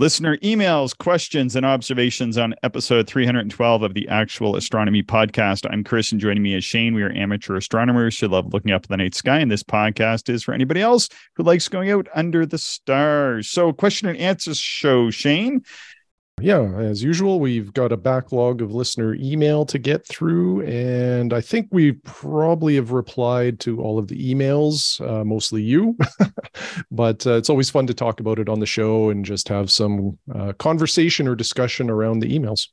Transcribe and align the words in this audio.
Listener 0.00 0.36
emails, 0.36 0.96
questions, 0.96 1.56
and 1.56 1.66
observations 1.66 2.38
on 2.38 2.54
episode 2.62 3.08
312 3.08 3.82
of 3.82 3.94
the 3.94 4.06
Actual 4.06 4.54
Astronomy 4.54 5.02
Podcast. 5.02 5.66
I'm 5.68 5.82
Chris, 5.82 6.12
and 6.12 6.20
joining 6.20 6.44
me 6.44 6.54
is 6.54 6.62
Shane. 6.62 6.94
We 6.94 7.02
are 7.02 7.10
amateur 7.10 7.56
astronomers 7.56 8.20
who 8.20 8.28
love 8.28 8.54
looking 8.54 8.70
up 8.70 8.84
at 8.84 8.90
the 8.90 8.96
night 8.96 9.16
sky, 9.16 9.40
and 9.40 9.50
this 9.50 9.64
podcast 9.64 10.28
is 10.28 10.44
for 10.44 10.54
anybody 10.54 10.80
else 10.80 11.08
who 11.34 11.42
likes 11.42 11.66
going 11.66 11.90
out 11.90 12.06
under 12.14 12.46
the 12.46 12.58
stars. 12.58 13.50
So, 13.50 13.72
question 13.72 14.06
and 14.06 14.16
answer 14.18 14.54
show, 14.54 15.10
Shane. 15.10 15.62
Yeah, 16.40 16.62
as 16.78 17.02
usual, 17.02 17.40
we've 17.40 17.72
got 17.72 17.90
a 17.90 17.96
backlog 17.96 18.62
of 18.62 18.72
listener 18.72 19.14
email 19.14 19.64
to 19.66 19.78
get 19.78 20.06
through, 20.06 20.62
and 20.62 21.32
I 21.32 21.40
think 21.40 21.68
we 21.70 21.92
probably 21.92 22.76
have 22.76 22.92
replied 22.92 23.60
to 23.60 23.80
all 23.80 23.98
of 23.98 24.08
the 24.08 24.34
emails, 24.34 25.00
uh, 25.08 25.24
mostly 25.24 25.62
you. 25.62 25.96
but 26.90 27.26
uh, 27.26 27.32
it's 27.32 27.50
always 27.50 27.70
fun 27.70 27.86
to 27.88 27.94
talk 27.94 28.20
about 28.20 28.38
it 28.38 28.48
on 28.48 28.60
the 28.60 28.66
show 28.66 29.10
and 29.10 29.24
just 29.24 29.48
have 29.48 29.70
some 29.70 30.18
uh, 30.34 30.52
conversation 30.54 31.26
or 31.26 31.34
discussion 31.34 31.90
around 31.90 32.20
the 32.20 32.38
emails. 32.38 32.68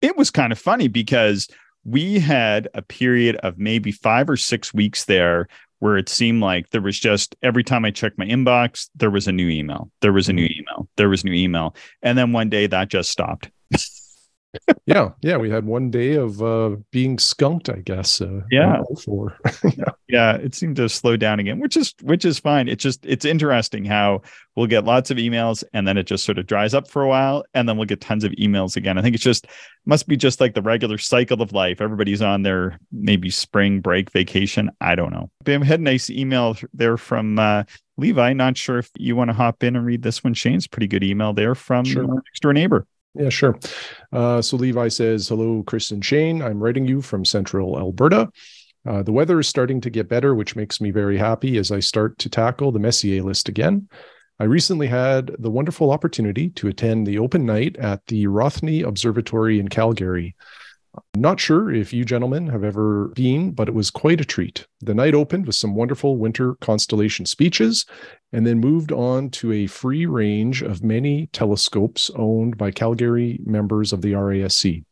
It 0.00 0.16
was 0.16 0.30
kind 0.30 0.52
of 0.52 0.58
funny 0.58 0.88
because 0.88 1.48
we 1.84 2.18
had 2.18 2.68
a 2.74 2.82
period 2.82 3.36
of 3.36 3.58
maybe 3.58 3.90
five 3.90 4.28
or 4.28 4.36
six 4.36 4.72
weeks 4.74 5.06
there 5.06 5.48
where 5.78 5.96
it 5.96 6.08
seemed 6.08 6.40
like 6.40 6.70
there 6.70 6.80
was 6.80 6.98
just 6.98 7.36
every 7.42 7.64
time 7.64 7.84
I 7.84 7.90
checked 7.90 8.18
my 8.18 8.26
inbox, 8.26 8.88
there 8.94 9.10
was 9.10 9.28
a 9.28 9.32
new 9.32 9.48
email, 9.48 9.90
there 10.00 10.12
was 10.12 10.28
a 10.28 10.32
new 10.32 10.44
mm-hmm. 10.46 10.60
email, 10.60 10.88
there 10.96 11.08
was 11.08 11.24
new 11.24 11.32
email. 11.32 11.74
And 12.02 12.16
then 12.16 12.32
one 12.32 12.48
day 12.48 12.66
that 12.66 12.88
just 12.88 13.10
stopped. 13.10 13.50
Yeah, 14.86 15.10
yeah, 15.20 15.36
we 15.36 15.50
had 15.50 15.64
one 15.66 15.90
day 15.90 16.14
of 16.14 16.42
uh, 16.42 16.76
being 16.90 17.18
skunked, 17.18 17.68
I 17.68 17.80
guess. 17.80 18.20
Uh, 18.20 18.40
yeah, 18.50 18.82
yeah, 19.76 19.84
yeah, 20.08 20.36
it 20.36 20.54
seemed 20.54 20.76
to 20.76 20.88
slow 20.88 21.16
down 21.16 21.38
again, 21.38 21.58
which 21.58 21.76
is 21.76 21.94
which 22.02 22.24
is 22.24 22.38
fine. 22.38 22.68
It's 22.68 22.82
just 22.82 23.04
it's 23.04 23.24
interesting 23.24 23.84
how 23.84 24.22
we'll 24.56 24.66
get 24.66 24.84
lots 24.84 25.10
of 25.10 25.18
emails 25.18 25.62
and 25.74 25.86
then 25.86 25.96
it 25.98 26.04
just 26.04 26.24
sort 26.24 26.38
of 26.38 26.46
dries 26.46 26.74
up 26.74 26.88
for 26.88 27.02
a 27.02 27.08
while, 27.08 27.44
and 27.52 27.68
then 27.68 27.76
we'll 27.76 27.86
get 27.86 28.00
tons 28.00 28.24
of 28.24 28.32
emails 28.32 28.76
again. 28.76 28.96
I 28.96 29.02
think 29.02 29.14
it's 29.14 29.24
just 29.24 29.46
must 29.84 30.08
be 30.08 30.16
just 30.16 30.40
like 30.40 30.54
the 30.54 30.62
regular 30.62 30.98
cycle 30.98 31.42
of 31.42 31.52
life. 31.52 31.80
Everybody's 31.80 32.22
on 32.22 32.42
their 32.42 32.78
maybe 32.90 33.30
spring 33.30 33.80
break 33.80 34.10
vacation. 34.10 34.70
I 34.80 34.94
don't 34.94 35.12
know. 35.12 35.30
But 35.44 35.60
I 35.60 35.64
had 35.64 35.80
a 35.80 35.82
nice 35.82 36.08
email 36.08 36.56
there 36.72 36.96
from 36.96 37.38
uh, 37.38 37.64
Levi. 37.98 38.32
Not 38.32 38.56
sure 38.56 38.78
if 38.78 38.90
you 38.96 39.14
want 39.14 39.28
to 39.28 39.34
hop 39.34 39.62
in 39.62 39.76
and 39.76 39.84
read 39.84 40.02
this 40.02 40.24
one. 40.24 40.34
Shane's 40.34 40.66
pretty 40.66 40.88
good 40.88 41.04
email 41.04 41.34
there 41.34 41.54
from 41.54 41.84
sure. 41.84 42.06
next 42.06 42.40
door 42.40 42.54
neighbor. 42.54 42.86
Yeah, 43.18 43.30
sure. 43.30 43.58
Uh, 44.12 44.40
so 44.40 44.56
Levi 44.56 44.88
says, 44.88 45.28
Hello, 45.28 45.64
Chris 45.66 45.90
and 45.90 46.04
Shane. 46.04 46.40
I'm 46.40 46.62
writing 46.62 46.86
you 46.86 47.02
from 47.02 47.24
central 47.24 47.76
Alberta. 47.76 48.30
Uh, 48.86 49.02
the 49.02 49.12
weather 49.12 49.40
is 49.40 49.48
starting 49.48 49.80
to 49.80 49.90
get 49.90 50.08
better, 50.08 50.36
which 50.36 50.54
makes 50.54 50.80
me 50.80 50.92
very 50.92 51.18
happy 51.18 51.58
as 51.58 51.72
I 51.72 51.80
start 51.80 52.16
to 52.18 52.30
tackle 52.30 52.70
the 52.70 52.78
Messier 52.78 53.22
list 53.22 53.48
again. 53.48 53.88
I 54.38 54.44
recently 54.44 54.86
had 54.86 55.32
the 55.40 55.50
wonderful 55.50 55.90
opportunity 55.90 56.50
to 56.50 56.68
attend 56.68 57.06
the 57.06 57.18
open 57.18 57.44
night 57.44 57.76
at 57.78 58.06
the 58.06 58.26
Rothney 58.28 58.86
Observatory 58.86 59.58
in 59.58 59.66
Calgary. 59.66 60.36
Not 61.16 61.40
sure 61.40 61.72
if 61.72 61.92
you 61.92 62.04
gentlemen 62.04 62.48
have 62.48 62.64
ever 62.64 63.08
been, 63.14 63.52
but 63.52 63.68
it 63.68 63.74
was 63.74 63.90
quite 63.90 64.20
a 64.20 64.24
treat. 64.24 64.66
The 64.80 64.94
night 64.94 65.14
opened 65.14 65.46
with 65.46 65.56
some 65.56 65.74
wonderful 65.74 66.16
winter 66.16 66.54
constellation 66.56 67.26
speeches 67.26 67.86
and 68.32 68.46
then 68.46 68.60
moved 68.60 68.92
on 68.92 69.30
to 69.30 69.52
a 69.52 69.66
free 69.66 70.06
range 70.06 70.62
of 70.62 70.82
many 70.82 71.28
telescopes 71.32 72.10
owned 72.16 72.56
by 72.56 72.70
Calgary 72.70 73.40
members 73.44 73.92
of 73.92 74.02
the 74.02 74.12
RASC. 74.12 74.84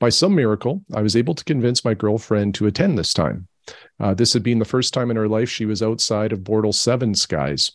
By 0.00 0.10
some 0.10 0.34
miracle, 0.34 0.84
I 0.94 1.02
was 1.02 1.16
able 1.16 1.34
to 1.34 1.44
convince 1.44 1.84
my 1.84 1.94
girlfriend 1.94 2.54
to 2.56 2.66
attend 2.66 2.96
this 2.96 3.12
time. 3.12 3.48
Uh, 4.00 4.14
this 4.14 4.32
had 4.32 4.42
been 4.42 4.58
the 4.58 4.64
first 4.64 4.94
time 4.94 5.10
in 5.10 5.16
her 5.16 5.28
life 5.28 5.48
she 5.48 5.66
was 5.66 5.82
outside 5.82 6.32
of 6.32 6.40
Bortle 6.40 6.74
7 6.74 7.14
skies. 7.14 7.72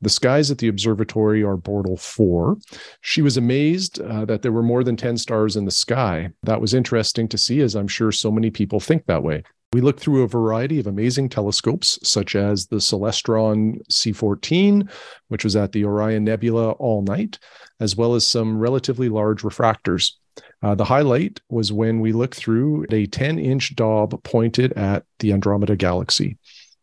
The 0.00 0.08
skies 0.08 0.50
at 0.50 0.58
the 0.58 0.68
observatory 0.68 1.42
are 1.42 1.56
Bortle 1.56 2.00
4. 2.00 2.56
She 3.02 3.22
was 3.22 3.36
amazed 3.36 4.00
uh, 4.00 4.24
that 4.24 4.42
there 4.42 4.52
were 4.52 4.62
more 4.62 4.82
than 4.82 4.96
10 4.96 5.18
stars 5.18 5.56
in 5.56 5.64
the 5.64 5.70
sky. 5.70 6.30
That 6.42 6.60
was 6.60 6.74
interesting 6.74 7.28
to 7.28 7.38
see, 7.38 7.60
as 7.60 7.74
I'm 7.74 7.88
sure 7.88 8.10
so 8.10 8.30
many 8.30 8.50
people 8.50 8.80
think 8.80 9.06
that 9.06 9.22
way. 9.22 9.42
We 9.72 9.80
looked 9.80 10.00
through 10.00 10.24
a 10.24 10.28
variety 10.28 10.80
of 10.80 10.88
amazing 10.88 11.28
telescopes, 11.28 11.96
such 12.02 12.34
as 12.34 12.66
the 12.66 12.76
Celestron 12.76 13.86
C14, 13.88 14.90
which 15.28 15.44
was 15.44 15.54
at 15.54 15.70
the 15.70 15.84
Orion 15.84 16.24
Nebula 16.24 16.72
all 16.72 17.02
night, 17.02 17.38
as 17.78 17.94
well 17.94 18.14
as 18.14 18.26
some 18.26 18.58
relatively 18.58 19.08
large 19.08 19.42
refractors. 19.42 20.14
Uh, 20.62 20.74
the 20.74 20.84
highlight 20.84 21.40
was 21.48 21.72
when 21.72 22.00
we 22.00 22.12
looked 22.12 22.34
through 22.34 22.86
a 22.90 23.06
10 23.06 23.38
inch 23.38 23.74
Dob 23.76 24.22
pointed 24.22 24.72
at 24.74 25.04
the 25.18 25.32
Andromeda 25.32 25.76
Galaxy. 25.76 26.38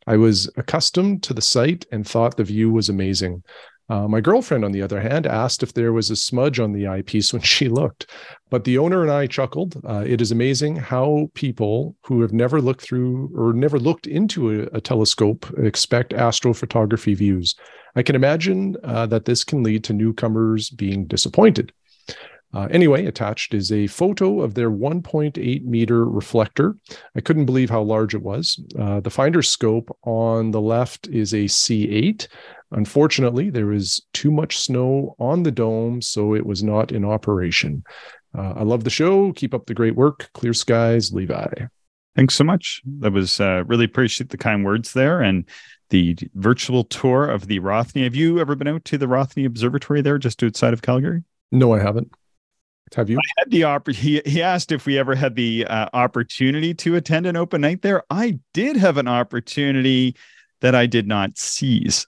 I 0.07 0.17
was 0.17 0.49
accustomed 0.55 1.23
to 1.23 1.33
the 1.33 1.41
sight 1.41 1.85
and 1.91 2.07
thought 2.07 2.37
the 2.37 2.43
view 2.43 2.71
was 2.71 2.89
amazing. 2.89 3.43
Uh, 3.89 4.07
my 4.07 4.19
girlfriend, 4.19 4.65
on 4.65 4.73
the 4.73 4.81
other 4.81 4.99
hand, 4.99 5.25
asked 5.25 5.63
if 5.63 5.73
there 5.73 5.93
was 5.93 6.09
a 6.09 6.15
smudge 6.15 6.59
on 6.59 6.73
the 6.73 6.87
eyepiece 6.87 7.31
when 7.31 7.41
she 7.53 7.69
looked. 7.69 8.11
But 8.49 8.63
the 8.63 8.77
owner 8.77 9.01
and 9.01 9.11
I 9.11 9.27
chuckled. 9.27 9.81
Uh, 9.87 10.03
it 10.05 10.21
is 10.21 10.31
amazing 10.31 10.75
how 10.75 11.29
people 11.33 11.95
who 12.03 12.21
have 12.21 12.33
never 12.33 12.61
looked 12.61 12.81
through 12.81 13.31
or 13.35 13.53
never 13.53 13.79
looked 13.79 14.07
into 14.07 14.61
a, 14.61 14.77
a 14.77 14.81
telescope 14.81 15.45
expect 15.57 16.13
astrophotography 16.13 17.15
views. 17.15 17.55
I 17.95 18.03
can 18.03 18.15
imagine 18.15 18.75
uh, 18.83 19.07
that 19.07 19.25
this 19.25 19.43
can 19.43 19.63
lead 19.63 19.83
to 19.85 19.93
newcomers 19.93 20.69
being 20.69 21.05
disappointed. 21.05 21.71
Uh, 22.53 22.67
anyway, 22.71 23.05
attached 23.05 23.53
is 23.53 23.71
a 23.71 23.87
photo 23.87 24.41
of 24.41 24.53
their 24.53 24.71
1.8 24.71 25.65
meter 25.65 26.05
reflector. 26.05 26.75
I 27.15 27.21
couldn't 27.21 27.45
believe 27.45 27.69
how 27.69 27.81
large 27.81 28.15
it 28.15 28.21
was. 28.21 28.59
Uh, 28.79 29.01
the 29.01 29.09
finder 29.09 29.41
scope 29.41 29.95
on 30.03 30.51
the 30.51 30.61
left 30.61 31.07
is 31.07 31.33
a 31.33 31.45
C8. 31.45 32.27
Unfortunately, 32.71 33.49
there 33.49 33.67
was 33.67 34.05
too 34.13 34.31
much 34.31 34.57
snow 34.57 35.15
on 35.19 35.43
the 35.43 35.51
dome, 35.51 36.01
so 36.01 36.33
it 36.33 36.45
was 36.45 36.63
not 36.63 36.91
in 36.91 37.03
operation. 37.03 37.83
Uh, 38.37 38.53
I 38.57 38.63
love 38.63 38.83
the 38.83 38.89
show. 38.89 39.33
Keep 39.33 39.53
up 39.53 39.65
the 39.65 39.73
great 39.73 39.95
work. 39.95 40.29
Clear 40.33 40.53
skies, 40.53 41.11
Levi. 41.11 41.47
Thanks 42.15 42.35
so 42.35 42.43
much. 42.43 42.81
That 42.99 43.11
was 43.11 43.39
uh, 43.39 43.63
really 43.67 43.85
appreciate 43.85 44.29
the 44.29 44.37
kind 44.37 44.65
words 44.65 44.93
there 44.93 45.21
and 45.21 45.45
the 45.89 46.17
virtual 46.33 46.83
tour 46.83 47.29
of 47.29 47.47
the 47.47 47.59
Rothney. 47.59 48.03
Have 48.03 48.15
you 48.15 48.39
ever 48.39 48.55
been 48.55 48.67
out 48.67 48.83
to 48.85 48.97
the 48.97 49.05
Rothney 49.05 49.45
Observatory 49.45 50.01
there, 50.01 50.17
just 50.17 50.43
outside 50.43 50.73
of 50.73 50.81
Calgary? 50.81 51.23
No, 51.51 51.73
I 51.73 51.79
haven't. 51.79 52.11
Have 52.95 53.09
you? 53.09 53.17
I 53.17 53.39
had 53.39 53.51
the 53.51 53.61
oppor- 53.61 53.95
he, 53.95 54.21
he 54.25 54.41
asked 54.41 54.71
if 54.71 54.85
we 54.85 54.97
ever 54.97 55.15
had 55.15 55.35
the 55.35 55.65
uh, 55.65 55.89
opportunity 55.93 56.73
to 56.75 56.95
attend 56.95 57.25
an 57.25 57.35
open 57.35 57.61
night 57.61 57.81
there. 57.81 58.03
I 58.09 58.39
did 58.53 58.77
have 58.77 58.97
an 58.97 59.07
opportunity 59.07 60.15
that 60.61 60.73
I 60.73 60.85
did 60.85 61.07
not 61.07 61.37
seize. 61.37 62.07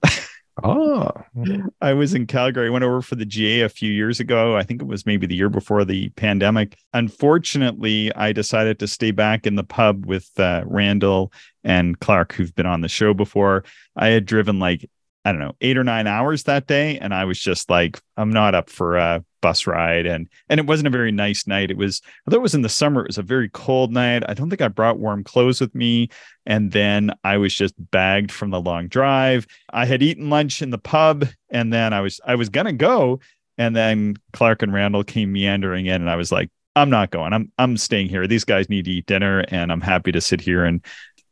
oh, 0.63 1.11
I 1.81 1.93
was 1.93 2.13
in 2.13 2.27
Calgary. 2.27 2.67
I 2.67 2.71
went 2.71 2.85
over 2.85 3.01
for 3.01 3.15
the 3.15 3.25
GA 3.25 3.61
a 3.61 3.69
few 3.69 3.91
years 3.91 4.19
ago. 4.19 4.55
I 4.55 4.63
think 4.63 4.81
it 4.81 4.87
was 4.87 5.05
maybe 5.05 5.27
the 5.27 5.35
year 5.35 5.49
before 5.49 5.83
the 5.85 6.09
pandemic. 6.09 6.77
Unfortunately, 6.93 8.13
I 8.15 8.31
decided 8.31 8.79
to 8.79 8.87
stay 8.87 9.11
back 9.11 9.45
in 9.45 9.55
the 9.55 9.63
pub 9.63 10.05
with 10.05 10.29
uh, 10.39 10.63
Randall 10.65 11.33
and 11.63 11.99
Clark, 11.99 12.33
who've 12.33 12.55
been 12.55 12.65
on 12.65 12.81
the 12.81 12.87
show 12.87 13.13
before. 13.13 13.63
I 13.95 14.07
had 14.07 14.25
driven 14.25 14.59
like 14.59 14.89
I 15.29 15.31
don't 15.31 15.41
know, 15.41 15.55
eight 15.61 15.77
or 15.77 15.83
nine 15.83 16.07
hours 16.07 16.45
that 16.45 16.65
day. 16.65 16.97
And 16.97 17.13
I 17.13 17.25
was 17.25 17.39
just 17.39 17.69
like, 17.69 18.01
I'm 18.17 18.31
not 18.31 18.55
up 18.55 18.67
for 18.67 18.97
a 18.97 19.23
bus 19.43 19.67
ride. 19.67 20.07
And 20.07 20.27
and 20.49 20.59
it 20.59 20.65
wasn't 20.65 20.87
a 20.87 20.89
very 20.89 21.11
nice 21.11 21.45
night. 21.45 21.69
It 21.69 21.77
was, 21.77 22.01
although 22.25 22.37
it 22.37 22.41
was 22.41 22.55
in 22.55 22.63
the 22.63 22.67
summer, 22.67 23.01
it 23.01 23.09
was 23.09 23.19
a 23.19 23.23
very 23.23 23.47
cold 23.49 23.93
night. 23.93 24.23
I 24.27 24.33
don't 24.33 24.49
think 24.49 24.61
I 24.61 24.69
brought 24.69 24.97
warm 24.97 25.23
clothes 25.23 25.61
with 25.61 25.75
me. 25.75 26.09
And 26.47 26.71
then 26.71 27.11
I 27.23 27.37
was 27.37 27.53
just 27.53 27.75
bagged 27.91 28.31
from 28.31 28.49
the 28.49 28.59
long 28.59 28.87
drive. 28.87 29.45
I 29.71 29.85
had 29.85 30.01
eaten 30.01 30.31
lunch 30.31 30.63
in 30.63 30.71
the 30.71 30.79
pub 30.79 31.27
and 31.51 31.71
then 31.71 31.93
I 31.93 32.01
was 32.01 32.19
I 32.25 32.33
was 32.33 32.49
gonna 32.49 32.73
go. 32.73 33.19
And 33.59 33.75
then 33.75 34.15
Clark 34.33 34.63
and 34.63 34.73
Randall 34.73 35.03
came 35.03 35.31
meandering 35.31 35.85
in, 35.85 36.01
and 36.01 36.09
I 36.09 36.15
was 36.15 36.31
like, 36.31 36.49
I'm 36.75 36.89
not 36.89 37.11
going. 37.11 37.33
I'm 37.33 37.51
I'm 37.59 37.77
staying 37.77 38.09
here. 38.09 38.25
These 38.25 38.45
guys 38.45 38.67
need 38.67 38.85
to 38.85 38.91
eat 38.91 39.05
dinner, 39.05 39.45
and 39.49 39.71
I'm 39.71 39.81
happy 39.81 40.11
to 40.13 40.21
sit 40.21 40.41
here 40.41 40.65
and 40.65 40.83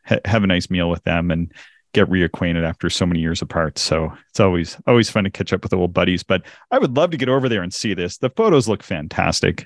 ha- 0.06 0.20
have 0.26 0.44
a 0.44 0.48
nice 0.48 0.70
meal 0.70 0.90
with 0.90 1.04
them. 1.04 1.32
And 1.32 1.52
get 1.98 2.10
reacquainted 2.10 2.64
after 2.64 2.90
so 2.90 3.08
many 3.08 3.20
years 3.20 3.42
apart. 3.42 3.80
So 3.80 4.14
it's 4.30 4.40
always 4.40 4.78
always 4.86 5.10
fun 5.10 5.24
to 5.24 5.32
catch 5.32 5.52
up 5.52 5.64
with 5.64 5.74
old 5.74 5.94
buddies. 5.94 6.22
But 6.22 6.44
I 6.70 6.78
would 6.78 6.96
love 6.96 7.10
to 7.12 7.18
get 7.18 7.30
over 7.30 7.50
there 7.50 7.64
and 7.64 7.74
see 7.74 7.94
this. 7.96 8.18
The 8.18 8.30
photos 8.30 8.68
look 8.68 8.84
fantastic. 8.84 9.66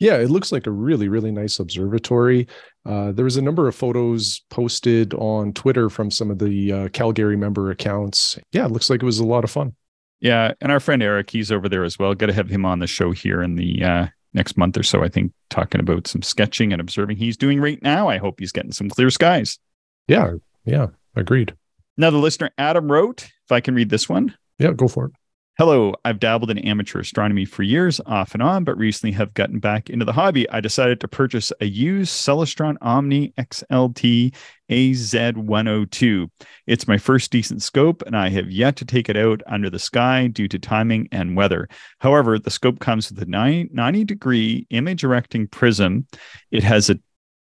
Yeah, 0.00 0.16
it 0.16 0.28
looks 0.28 0.50
like 0.50 0.66
a 0.66 0.72
really, 0.72 1.08
really 1.08 1.30
nice 1.30 1.60
observatory. 1.60 2.48
Uh, 2.84 3.12
there 3.12 3.24
was 3.24 3.36
a 3.36 3.42
number 3.42 3.68
of 3.68 3.76
photos 3.76 4.42
posted 4.50 5.14
on 5.14 5.52
Twitter 5.52 5.88
from 5.88 6.10
some 6.10 6.32
of 6.32 6.40
the 6.40 6.72
uh, 6.72 6.88
Calgary 6.88 7.36
member 7.36 7.70
accounts. 7.70 8.36
Yeah, 8.50 8.64
it 8.64 8.72
looks 8.72 8.90
like 8.90 9.02
it 9.02 9.06
was 9.06 9.20
a 9.20 9.26
lot 9.26 9.44
of 9.44 9.50
fun. 9.50 9.74
Yeah, 10.20 10.52
and 10.60 10.72
our 10.72 10.80
friend 10.80 11.02
Eric, 11.02 11.30
he's 11.30 11.52
over 11.52 11.68
there 11.68 11.84
as 11.84 11.98
well. 11.98 12.14
Got 12.14 12.26
to 12.26 12.32
have 12.32 12.48
him 12.48 12.64
on 12.64 12.80
the 12.80 12.88
show 12.88 13.12
here 13.12 13.40
in 13.40 13.54
the 13.54 13.84
uh, 13.84 14.06
next 14.32 14.56
month 14.56 14.76
or 14.76 14.82
so. 14.82 15.04
I 15.04 15.08
think 15.08 15.32
talking 15.48 15.80
about 15.80 16.08
some 16.08 16.22
sketching 16.22 16.72
and 16.72 16.80
observing 16.80 17.16
he's 17.16 17.36
doing 17.36 17.60
right 17.60 17.80
now. 17.80 18.08
I 18.08 18.18
hope 18.18 18.40
he's 18.40 18.52
getting 18.52 18.72
some 18.72 18.90
clear 18.90 19.10
skies. 19.10 19.60
Yeah, 20.08 20.32
yeah, 20.64 20.88
Agreed. 21.16 21.54
Now, 21.96 22.10
the 22.10 22.18
listener 22.18 22.50
Adam 22.58 22.90
wrote, 22.90 23.22
if 23.22 23.52
I 23.52 23.60
can 23.60 23.74
read 23.74 23.90
this 23.90 24.08
one. 24.08 24.34
Yeah, 24.58 24.72
go 24.72 24.88
for 24.88 25.06
it. 25.06 25.12
Hello, 25.56 25.94
I've 26.04 26.18
dabbled 26.18 26.50
in 26.50 26.58
amateur 26.58 26.98
astronomy 26.98 27.44
for 27.44 27.62
years, 27.62 28.00
off 28.06 28.34
and 28.34 28.42
on, 28.42 28.64
but 28.64 28.76
recently 28.76 29.12
have 29.12 29.34
gotten 29.34 29.60
back 29.60 29.88
into 29.88 30.04
the 30.04 30.12
hobby. 30.12 30.50
I 30.50 30.58
decided 30.58 30.98
to 31.00 31.06
purchase 31.06 31.52
a 31.60 31.66
used 31.66 32.10
Celestron 32.10 32.76
Omni 32.82 33.32
XLT 33.38 34.34
AZ102. 34.68 36.28
It's 36.66 36.88
my 36.88 36.98
first 36.98 37.30
decent 37.30 37.62
scope, 37.62 38.02
and 38.04 38.16
I 38.16 38.30
have 38.30 38.50
yet 38.50 38.74
to 38.76 38.84
take 38.84 39.08
it 39.08 39.16
out 39.16 39.42
under 39.46 39.70
the 39.70 39.78
sky 39.78 40.26
due 40.26 40.48
to 40.48 40.58
timing 40.58 41.08
and 41.12 41.36
weather. 41.36 41.68
However, 42.00 42.36
the 42.40 42.50
scope 42.50 42.80
comes 42.80 43.12
with 43.12 43.22
a 43.22 43.26
90 43.26 44.04
degree 44.06 44.66
image 44.70 45.04
erecting 45.04 45.46
prism. 45.46 46.08
It 46.50 46.64
has 46.64 46.90
a 46.90 46.98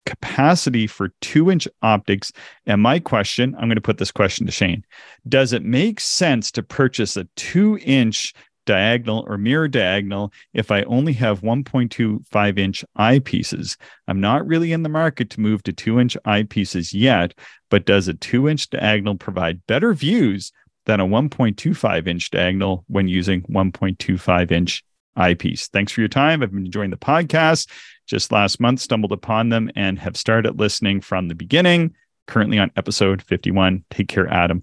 capacity 0.08 0.86
for 0.86 1.12
two 1.20 1.50
inch 1.50 1.68
optics. 1.82 2.32
And 2.64 2.80
my 2.80 2.98
question 2.98 3.54
I'm 3.54 3.68
going 3.68 3.76
to 3.76 3.82
put 3.82 3.98
this 3.98 4.10
question 4.10 4.46
to 4.46 4.52
Shane 4.52 4.84
Does 5.28 5.52
it 5.52 5.62
make 5.62 6.00
sense 6.00 6.50
to 6.52 6.62
purchase 6.62 7.16
a 7.18 7.24
two 7.36 7.78
inch 7.82 8.32
diagonal 8.64 9.24
or 9.28 9.36
mirror 9.36 9.68
diagonal 9.68 10.32
if 10.54 10.70
I 10.70 10.82
only 10.84 11.12
have 11.14 11.42
1.25 11.42 12.58
inch 12.58 12.84
eyepieces? 12.98 13.76
I'm 14.06 14.20
not 14.20 14.46
really 14.46 14.72
in 14.72 14.82
the 14.82 14.88
market 14.88 15.28
to 15.30 15.40
move 15.42 15.62
to 15.64 15.74
two 15.74 16.00
inch 16.00 16.16
eyepieces 16.26 16.94
yet, 16.94 17.34
but 17.68 17.84
does 17.84 18.08
a 18.08 18.14
two 18.14 18.48
inch 18.48 18.70
diagonal 18.70 19.16
provide 19.16 19.66
better 19.66 19.92
views 19.92 20.52
than 20.86 21.00
a 21.00 21.06
1.25 21.06 22.08
inch 22.08 22.30
diagonal 22.30 22.84
when 22.88 23.08
using 23.08 23.42
1.25 23.42 24.50
inch 24.52 24.82
eyepiece? 25.16 25.68
Thanks 25.68 25.92
for 25.92 26.00
your 26.00 26.08
time. 26.08 26.42
I've 26.42 26.50
been 26.50 26.64
enjoying 26.64 26.90
the 26.90 26.96
podcast 26.96 27.68
just 28.08 28.32
last 28.32 28.58
month 28.58 28.80
stumbled 28.80 29.12
upon 29.12 29.50
them 29.50 29.70
and 29.76 29.98
have 29.98 30.16
started 30.16 30.58
listening 30.58 31.00
from 31.00 31.28
the 31.28 31.34
beginning. 31.34 31.94
Currently 32.26 32.58
on 32.58 32.70
episode 32.76 33.22
51. 33.22 33.84
Take 33.90 34.08
care, 34.08 34.28
Adam. 34.28 34.62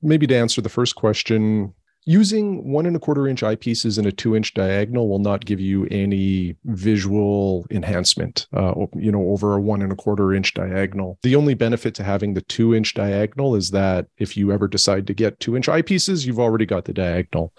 Maybe 0.00 0.26
to 0.26 0.36
answer 0.36 0.60
the 0.60 0.68
first 0.68 0.94
question, 0.94 1.74
using 2.04 2.70
one 2.70 2.86
and 2.86 2.96
a 2.96 2.98
quarter 2.98 3.28
inch 3.28 3.42
eyepieces 3.42 3.98
in 3.98 4.06
a 4.06 4.12
two 4.12 4.34
inch 4.34 4.54
diagonal 4.54 5.08
will 5.08 5.18
not 5.18 5.44
give 5.44 5.60
you 5.60 5.86
any 5.90 6.56
visual 6.64 7.64
enhancement 7.70 8.46
uh, 8.54 8.74
you 8.94 9.12
know 9.12 9.30
over 9.30 9.56
a 9.56 9.60
one 9.60 9.82
and 9.82 9.92
a 9.92 9.96
quarter 9.96 10.34
inch 10.34 10.52
diagonal 10.54 11.18
the 11.22 11.36
only 11.36 11.54
benefit 11.54 11.94
to 11.94 12.02
having 12.02 12.34
the 12.34 12.42
two 12.42 12.74
inch 12.74 12.94
diagonal 12.94 13.54
is 13.54 13.70
that 13.70 14.06
if 14.18 14.36
you 14.36 14.50
ever 14.50 14.66
decide 14.66 15.06
to 15.06 15.14
get 15.14 15.38
two 15.38 15.54
inch 15.54 15.68
eyepieces 15.68 16.26
you've 16.26 16.40
already 16.40 16.66
got 16.66 16.86
the 16.86 16.92
diagonal 16.92 17.52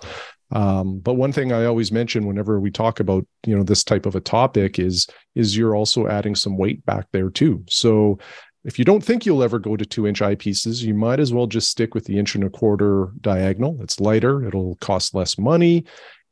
um, 0.53 1.00
but 1.00 1.15
one 1.15 1.31
thing 1.31 1.51
I 1.51 1.65
always 1.65 1.91
mention 1.91 2.25
whenever 2.25 2.59
we 2.59 2.71
talk 2.71 3.00
about 3.00 3.25
you 3.45 3.55
know 3.55 3.63
this 3.63 3.83
type 3.83 4.05
of 4.05 4.15
a 4.15 4.21
topic 4.21 4.79
is 4.79 5.07
is 5.35 5.57
you're 5.57 5.75
also 5.75 6.07
adding 6.07 6.35
some 6.35 6.57
weight 6.57 6.85
back 6.85 7.07
there 7.11 7.29
too. 7.29 7.63
So 7.67 8.19
if 8.63 8.79
you 8.79 8.85
don't 8.85 9.03
think 9.03 9.25
you'll 9.25 9.44
ever 9.44 9.59
go 9.59 9.75
to 9.75 9.85
two 9.85 10.07
inch 10.07 10.21
eyepieces, 10.21 10.83
you 10.83 10.94
might 10.94 11.19
as 11.19 11.33
well 11.33 11.47
just 11.47 11.69
stick 11.69 11.94
with 11.94 12.05
the 12.05 12.17
inch 12.17 12.35
and 12.35 12.44
a 12.44 12.50
quarter 12.50 13.09
diagonal. 13.19 13.77
It's 13.81 14.00
lighter, 14.00 14.45
it'll 14.45 14.75
cost 14.75 15.13
less 15.13 15.38
money, 15.38 15.85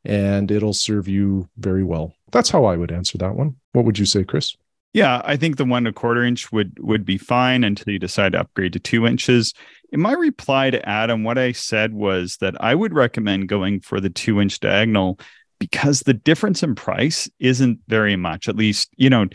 and 0.06 0.50
it'll 0.50 0.74
serve 0.74 1.07
you 1.07 1.50
very 1.57 1.83
well. 1.83 2.13
That's 2.31 2.50
how 2.50 2.65
I 2.65 2.77
would 2.77 2.91
answer 2.91 3.17
that 3.17 3.35
one. 3.35 3.57
What 3.74 3.85
would 3.85 4.00
you 4.00 4.06
say, 4.06 4.24
Chris? 4.24 4.56
Yeah, 4.93 5.21
I 5.23 5.38
think 5.38 5.55
the 5.55 5.65
one 5.65 5.85
and 5.85 5.95
a 5.95 5.97
quarter 5.97 6.23
inch 6.23 6.51
would 6.51 6.77
would 6.79 7.05
be 7.05 7.17
fine 7.17 7.63
until 7.63 7.93
you 7.93 7.99
decide 7.99 8.33
to 8.33 8.41
upgrade 8.41 8.73
to 8.73 8.79
two 8.79 9.07
inches. 9.07 9.53
In 9.91 10.01
my 10.01 10.11
reply 10.13 10.69
to 10.69 10.88
Adam, 10.88 11.23
what 11.23 11.38
I 11.38 11.53
said 11.53 11.93
was 11.93 12.38
that 12.41 12.61
I 12.61 12.75
would 12.75 12.93
recommend 12.93 13.47
going 13.47 13.79
for 13.79 14.01
the 14.01 14.09
two 14.09 14.41
inch 14.41 14.59
diagonal 14.59 15.19
because 15.59 16.01
the 16.01 16.13
difference 16.13 16.61
in 16.63 16.75
price 16.75 17.29
isn't 17.39 17.79
very 17.88 18.15
much. 18.15 18.49
At 18.49 18.55
least, 18.57 18.89
you 18.97 19.09
know, 19.09 19.27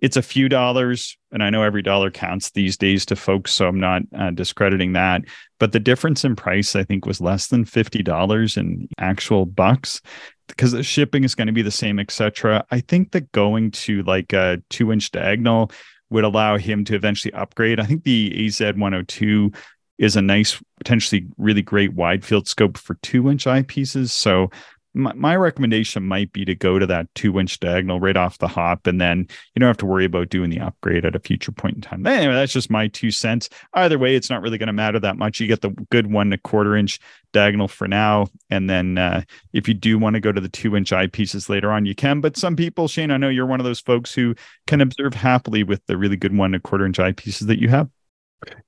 it's 0.00 0.16
a 0.16 0.22
few 0.22 0.48
dollars, 0.48 1.16
and 1.32 1.42
I 1.42 1.50
know 1.50 1.62
every 1.62 1.82
dollar 1.82 2.10
counts 2.10 2.50
these 2.50 2.76
days 2.76 3.06
to 3.06 3.16
folks, 3.16 3.52
so 3.52 3.68
I'm 3.68 3.80
not 3.80 4.02
uh, 4.16 4.30
discrediting 4.30 4.92
that. 4.92 5.22
But 5.58 5.72
the 5.72 5.80
difference 5.80 6.24
in 6.24 6.36
price, 6.36 6.76
I 6.76 6.84
think, 6.84 7.06
was 7.06 7.20
less 7.20 7.46
than 7.48 7.64
fifty 7.64 8.02
dollars 8.02 8.56
in 8.56 8.88
actual 8.98 9.46
bucks 9.46 10.00
because 10.48 10.72
the 10.72 10.82
shipping 10.82 11.24
is 11.24 11.34
going 11.34 11.46
to 11.46 11.52
be 11.52 11.62
the 11.62 11.70
same, 11.70 11.98
etc. 11.98 12.64
I 12.70 12.80
think 12.80 13.12
that 13.12 13.32
going 13.32 13.70
to 13.72 14.02
like 14.02 14.32
a 14.32 14.62
two 14.68 14.92
inch 14.92 15.10
diagonal 15.10 15.70
would 16.10 16.24
allow 16.24 16.56
him 16.58 16.84
to 16.84 16.94
eventually 16.94 17.32
upgrade. 17.32 17.80
I 17.80 17.84
think 17.84 18.04
the 18.04 18.46
AZ 18.46 18.60
102 18.60 19.52
is 19.98 20.16
a 20.16 20.22
nice, 20.22 20.60
potentially 20.78 21.26
really 21.38 21.62
great 21.62 21.94
wide 21.94 22.24
field 22.24 22.48
scope 22.48 22.76
for 22.76 22.94
two 23.02 23.30
inch 23.30 23.44
eyepieces. 23.44 24.10
So 24.10 24.50
my, 24.94 25.12
my 25.14 25.36
recommendation 25.36 26.04
might 26.04 26.32
be 26.32 26.44
to 26.44 26.54
go 26.54 26.78
to 26.78 26.86
that 26.86 27.12
two 27.14 27.38
inch 27.38 27.60
diagonal 27.60 28.00
right 28.00 28.16
off 28.16 28.38
the 28.38 28.48
hop 28.48 28.86
and 28.86 29.00
then 29.00 29.26
you 29.54 29.60
don't 29.60 29.66
have 29.66 29.76
to 29.78 29.86
worry 29.86 30.04
about 30.04 30.30
doing 30.30 30.50
the 30.50 30.60
upgrade 30.60 31.04
at 31.04 31.16
a 31.16 31.20
future 31.20 31.52
point 31.52 31.76
in 31.76 31.80
time. 31.80 32.06
Anyway 32.06 32.34
that's 32.34 32.52
just 32.52 32.70
my 32.70 32.88
two 32.88 33.10
cents. 33.10 33.48
Either 33.74 33.98
way 33.98 34.14
it's 34.14 34.30
not 34.30 34.40
really 34.40 34.58
going 34.58 34.68
to 34.68 34.72
matter 34.72 35.00
that 35.00 35.18
much. 35.18 35.40
You 35.40 35.46
get 35.46 35.60
the 35.60 35.70
good 35.90 36.10
one 36.10 36.32
a 36.32 36.38
quarter 36.38 36.76
inch 36.76 36.98
diagonal 37.32 37.68
for 37.68 37.88
now 37.88 38.28
and 38.50 38.70
then 38.70 38.96
uh, 38.96 39.22
if 39.52 39.66
you 39.66 39.74
do 39.74 39.98
want 39.98 40.14
to 40.14 40.20
go 40.20 40.32
to 40.32 40.40
the 40.40 40.48
two 40.48 40.76
inch 40.76 40.90
eyepieces 40.90 41.48
later 41.48 41.70
on 41.70 41.84
you 41.84 41.94
can. 41.94 42.20
But 42.20 42.36
some 42.36 42.56
people 42.56 42.88
shane 42.88 43.10
i 43.10 43.16
know 43.16 43.28
you're 43.28 43.46
one 43.46 43.60
of 43.60 43.64
those 43.64 43.80
folks 43.80 44.14
who 44.14 44.34
can 44.66 44.80
observe 44.80 45.14
happily 45.14 45.62
with 45.62 45.84
the 45.86 45.96
really 45.96 46.16
good 46.16 46.36
one 46.36 46.54
and 46.54 46.56
a 46.56 46.60
quarter 46.60 46.86
inch 46.86 46.98
eyepieces 46.98 47.46
that 47.46 47.60
you 47.60 47.68
have 47.68 47.88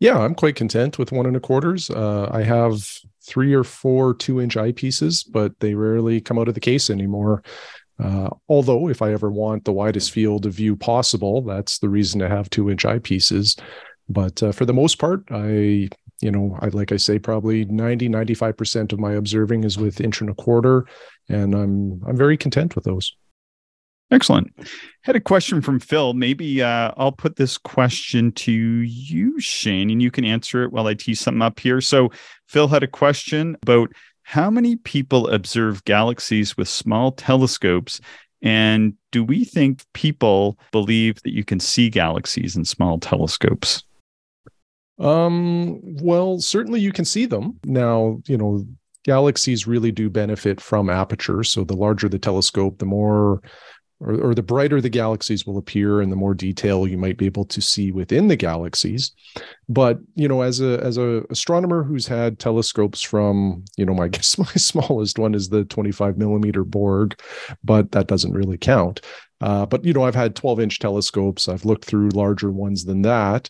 yeah, 0.01 0.19
I'm 0.19 0.35
quite 0.35 0.57
content 0.57 0.99
with 0.99 1.13
one 1.13 1.27
and 1.27 1.37
a 1.37 1.41
quarters. 1.41 1.91
Uh, 1.91 2.29
I 2.31 2.43
have 2.43 2.87
three 3.23 3.55
or 3.55 3.65
four 3.65 4.15
two 4.15 4.41
inch 4.41 4.57
eyepieces, 4.57 5.25
but 5.31 5.59
they 5.61 5.75
rarely 5.75 6.21
come 6.21 6.39
out 6.39 6.49
of 6.49 6.55
the 6.55 6.61
case 6.61 6.91
anymore. 6.91 7.43
Uh, 7.99 8.29
although, 8.49 8.89
if 8.89 9.01
I 9.01 9.13
ever 9.13 9.31
want 9.31 9.65
the 9.65 9.73
widest 9.73 10.11
field 10.11 10.45
of 10.47 10.55
view 10.55 10.77
possible, 10.77 11.43
that's 11.43 11.79
the 11.79 11.89
reason 11.89 12.21
to 12.21 12.29
have 12.29 12.51
two 12.51 12.71
inch 12.71 12.85
eyepieces. 12.85 13.59
But 14.09 14.43
uh, 14.43 14.53
for 14.53 14.65
the 14.65 14.75
most 14.75 14.99
part, 14.99 15.25
I, 15.31 15.89
you 16.21 16.31
know, 16.31 16.57
I 16.61 16.69
like 16.69 16.93
I 16.93 16.97
say, 16.97 17.19
probably 17.19 17.65
90, 17.65 18.09
95% 18.09 18.93
of 18.93 19.01
my 19.01 19.13
observing 19.13 19.65
is 19.65 19.79
with 19.79 20.01
inch 20.01 20.21
and 20.21 20.31
a 20.31 20.35
quarter, 20.35 20.87
and 21.29 21.55
I'm 21.55 22.03
I'm 22.07 22.17
very 22.17 22.37
content 22.37 22.75
with 22.75 22.85
those. 22.85 23.17
Excellent. 24.11 24.55
Had 25.03 25.17
a 25.17 25.21
question 25.21 25.61
from 25.61 25.81
Phil. 25.81 26.15
Maybe 26.15 26.63
uh, 26.63 26.93
I'll 26.97 27.13
put 27.13 27.37
this 27.37 27.59
question 27.59 28.31
to 28.33 28.53
you, 28.53 29.41
Shane, 29.41 29.91
and 29.91 30.01
you 30.01 30.13
can 30.13 30.25
answer 30.25 30.63
it 30.63 30.73
while 30.73 30.87
I 30.87 30.95
tease 30.95 31.21
something 31.21 31.43
up 31.43 31.59
here. 31.59 31.81
So, 31.81 32.11
Phil 32.47 32.69
had 32.69 32.85
a 32.85 32.89
question 32.89 33.57
about 33.63 33.91
how 34.23 34.49
many 34.49 34.77
people 34.77 35.29
observe 35.29 35.85
galaxies 35.85 36.57
with 36.57 36.69
small 36.69 37.13
telescopes, 37.13 38.01
and 38.43 38.95
do 39.11 39.25
we 39.25 39.45
think 39.45 39.83
people 39.93 40.57
believe 40.71 41.21
that 41.23 41.33
you 41.33 41.45
can 41.45 41.59
see 41.59 41.91
galaxies 41.91 42.57
in 42.57 42.65
small 42.65 43.01
telescopes? 43.01 43.83
Um, 44.99 45.81
well, 45.83 46.39
certainly 46.39 46.81
you 46.81 46.93
can 46.93 47.05
see 47.05 47.27
them. 47.27 47.59
Now, 47.65 48.21
you 48.27 48.39
know, 48.39 48.65
galaxies 49.05 49.67
really 49.67 49.93
do 49.93 50.11
benefit 50.11 50.61
from 50.61 50.91
aperture. 50.91 51.45
So 51.45 51.65
the 51.65 51.77
larger 51.77 52.09
the 52.09 52.19
telescope, 52.19 52.79
the 52.79 52.87
more 52.87 53.41
or, 54.01 54.15
or 54.21 54.35
the 54.35 54.43
brighter 54.43 54.81
the 54.81 54.89
galaxies 54.89 55.47
will 55.47 55.59
appear 55.59 56.01
and 56.01 56.13
the 56.13 56.17
more 56.17 56.35
detail 56.35 56.87
you 56.87 56.99
might 56.99 57.17
be 57.17 57.27
able 57.27 57.45
to 57.47 57.61
see 57.61 57.93
within 57.93 58.29
the 58.29 58.37
galaxies. 58.37 59.13
But 59.69 59.99
you 60.15 60.29
know 60.29 60.43
as 60.43 60.61
a 60.61 60.81
as 60.83 60.99
a 60.99 61.23
astronomer 61.31 61.83
who's 61.83 62.07
had 62.07 62.39
telescopes 62.39 63.03
from 63.03 63.65
you 63.77 63.87
know 63.87 63.95
my 63.95 64.09
guess 64.17 64.39
my 64.39 64.45
smallest 64.45 65.19
one 65.19 65.35
is 65.35 65.49
the 65.49 65.65
25 65.65 66.19
millimeter 66.19 66.65
borg 66.65 67.19
but 67.65 67.93
that 67.93 68.07
doesn't 68.07 68.33
really 68.33 68.59
count. 68.59 69.01
Uh, 69.41 69.67
but 69.67 69.85
you 69.85 69.93
know 69.93 70.05
i've 70.05 70.15
had 70.15 70.37
12 70.37 70.61
inch 70.61 70.79
telescopes. 70.79 71.49
I've 71.49 71.65
looked 71.65 71.85
through 71.85 72.11
larger 72.11 72.51
ones 72.51 72.85
than 72.85 73.03
that. 73.03 73.49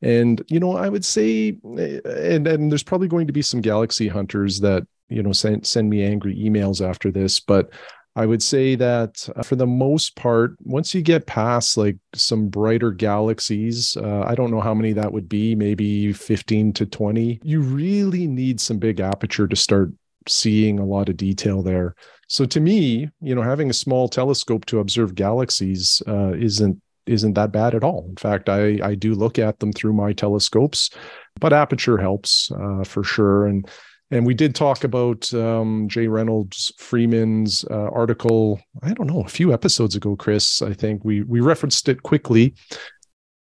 And 0.00 0.40
you 0.48 0.60
know 0.60 0.76
i 0.76 0.88
would 0.88 1.04
say 1.04 1.58
eh, 1.76 1.98
and 2.04 2.46
and 2.46 2.70
there's 2.70 2.84
probably 2.84 3.08
going 3.08 3.26
to 3.26 3.32
be 3.32 3.42
some 3.42 3.60
galaxy 3.60 4.06
hunters 4.06 4.60
that 4.60 4.86
you 5.08 5.22
know 5.22 5.32
send 5.32 5.66
send 5.66 5.90
me 5.90 6.04
angry 6.04 6.36
emails 6.36 6.86
after 6.86 7.10
this 7.10 7.40
but 7.40 7.70
I 8.18 8.26
would 8.26 8.42
say 8.42 8.74
that 8.74 9.28
uh, 9.36 9.44
for 9.44 9.54
the 9.54 9.66
most 9.66 10.16
part, 10.16 10.56
once 10.64 10.92
you 10.92 11.02
get 11.02 11.26
past 11.26 11.76
like 11.76 11.96
some 12.14 12.48
brighter 12.48 12.90
galaxies, 12.90 13.96
uh, 13.96 14.24
I 14.26 14.34
don't 14.34 14.50
know 14.50 14.60
how 14.60 14.74
many 14.74 14.92
that 14.94 15.12
would 15.12 15.28
be, 15.28 15.54
maybe 15.54 16.12
15 16.12 16.72
to 16.72 16.86
20, 16.86 17.38
you 17.44 17.60
really 17.60 18.26
need 18.26 18.60
some 18.60 18.78
big 18.78 18.98
aperture 18.98 19.46
to 19.46 19.54
start 19.54 19.92
seeing 20.26 20.80
a 20.80 20.84
lot 20.84 21.08
of 21.08 21.16
detail 21.16 21.62
there. 21.62 21.94
So 22.26 22.44
to 22.46 22.58
me, 22.58 23.08
you 23.20 23.36
know, 23.36 23.42
having 23.42 23.70
a 23.70 23.74
small 23.84 24.08
telescope 24.08 24.64
to 24.66 24.80
observe 24.80 25.14
galaxies 25.14 26.02
uh, 26.08 26.32
isn't 26.32 26.82
isn't 27.06 27.34
that 27.34 27.52
bad 27.52 27.74
at 27.74 27.84
all. 27.84 28.04
In 28.08 28.16
fact, 28.16 28.48
I 28.48 28.80
I 28.82 28.96
do 28.96 29.14
look 29.14 29.38
at 29.38 29.60
them 29.60 29.72
through 29.72 29.92
my 29.92 30.12
telescopes, 30.12 30.90
but 31.38 31.52
aperture 31.52 31.98
helps 31.98 32.50
uh, 32.50 32.82
for 32.82 33.04
sure. 33.04 33.46
And 33.46 33.64
and 34.10 34.24
we 34.24 34.34
did 34.34 34.54
talk 34.54 34.84
about 34.84 35.32
um, 35.34 35.88
Jay 35.88 36.06
Reynolds 36.08 36.72
Freeman's 36.78 37.64
uh, 37.70 37.88
article. 37.92 38.60
I 38.82 38.92
don't 38.94 39.06
know 39.06 39.22
a 39.22 39.28
few 39.28 39.52
episodes 39.52 39.94
ago, 39.94 40.16
Chris. 40.16 40.62
I 40.62 40.72
think 40.72 41.04
we 41.04 41.22
we 41.22 41.40
referenced 41.40 41.88
it 41.88 42.02
quickly 42.02 42.54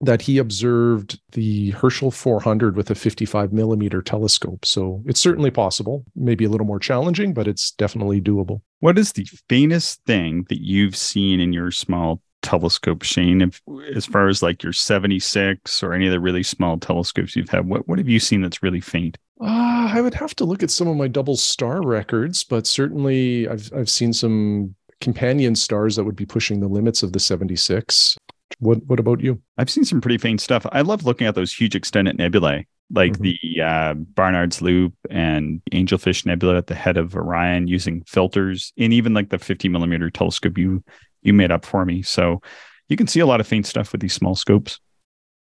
that 0.00 0.22
he 0.22 0.38
observed 0.38 1.20
the 1.32 1.70
Herschel 1.70 2.12
400 2.12 2.76
with 2.76 2.88
a 2.90 2.94
55 2.94 3.52
millimeter 3.52 4.00
telescope. 4.00 4.64
So 4.64 5.02
it's 5.06 5.18
certainly 5.18 5.50
possible. 5.50 6.04
Maybe 6.14 6.44
a 6.44 6.48
little 6.48 6.66
more 6.66 6.78
challenging, 6.78 7.34
but 7.34 7.48
it's 7.48 7.72
definitely 7.72 8.20
doable. 8.20 8.60
What 8.78 8.96
is 8.96 9.12
the 9.12 9.26
faintest 9.48 10.04
thing 10.04 10.46
that 10.50 10.62
you've 10.62 10.96
seen 10.96 11.40
in 11.40 11.52
your 11.52 11.72
small 11.72 12.22
telescope, 12.42 13.02
Shane? 13.02 13.42
If, 13.42 13.60
as 13.94 14.06
far 14.06 14.28
as 14.28 14.42
like 14.42 14.62
your 14.62 14.72
76 14.72 15.82
or 15.82 15.92
any 15.92 16.06
of 16.06 16.12
the 16.12 16.20
really 16.20 16.42
small 16.42 16.78
telescopes 16.78 17.36
you've 17.36 17.50
had, 17.50 17.66
what, 17.66 17.88
what 17.88 17.98
have 17.98 18.08
you 18.08 18.20
seen 18.20 18.42
that's 18.42 18.62
really 18.62 18.80
faint? 18.80 19.18
Uh, 19.40 19.90
I 19.92 20.00
would 20.00 20.14
have 20.14 20.34
to 20.36 20.44
look 20.44 20.62
at 20.62 20.70
some 20.70 20.88
of 20.88 20.96
my 20.96 21.08
double 21.08 21.36
star 21.36 21.80
records, 21.82 22.42
but 22.42 22.66
certainly 22.66 23.48
I've 23.48 23.70
I've 23.72 23.88
seen 23.88 24.12
some 24.12 24.74
companion 25.00 25.54
stars 25.54 25.96
that 25.96 26.04
would 26.04 26.16
be 26.16 26.26
pushing 26.26 26.60
the 26.60 26.68
limits 26.68 27.02
of 27.02 27.12
the 27.12 27.20
76. 27.20 28.16
What 28.58 28.84
what 28.86 28.98
about 28.98 29.20
you? 29.20 29.40
I've 29.56 29.70
seen 29.70 29.84
some 29.84 30.00
pretty 30.00 30.18
faint 30.18 30.40
stuff. 30.40 30.66
I 30.72 30.80
love 30.80 31.04
looking 31.04 31.26
at 31.26 31.34
those 31.36 31.52
huge 31.52 31.76
extended 31.76 32.18
nebulae, 32.18 32.66
like 32.90 33.12
mm-hmm. 33.12 33.22
the 33.22 33.62
uh, 33.62 33.94
Barnard's 33.94 34.60
Loop 34.60 34.94
and 35.10 35.60
Angelfish 35.72 36.26
Nebula 36.26 36.56
at 36.56 36.66
the 36.66 36.74
head 36.74 36.96
of 36.96 37.14
Orion, 37.14 37.68
using 37.68 38.02
filters, 38.06 38.72
and 38.76 38.92
even 38.92 39.14
like 39.14 39.28
the 39.28 39.38
50 39.38 39.68
millimeter 39.68 40.10
telescope 40.10 40.58
you 40.58 40.82
you 41.22 41.32
made 41.32 41.50
up 41.50 41.64
for 41.64 41.84
me. 41.84 42.02
So 42.02 42.40
you 42.88 42.96
can 42.96 43.06
see 43.06 43.20
a 43.20 43.26
lot 43.26 43.40
of 43.40 43.46
faint 43.46 43.66
stuff 43.66 43.92
with 43.92 44.00
these 44.00 44.14
small 44.14 44.34
scopes. 44.34 44.80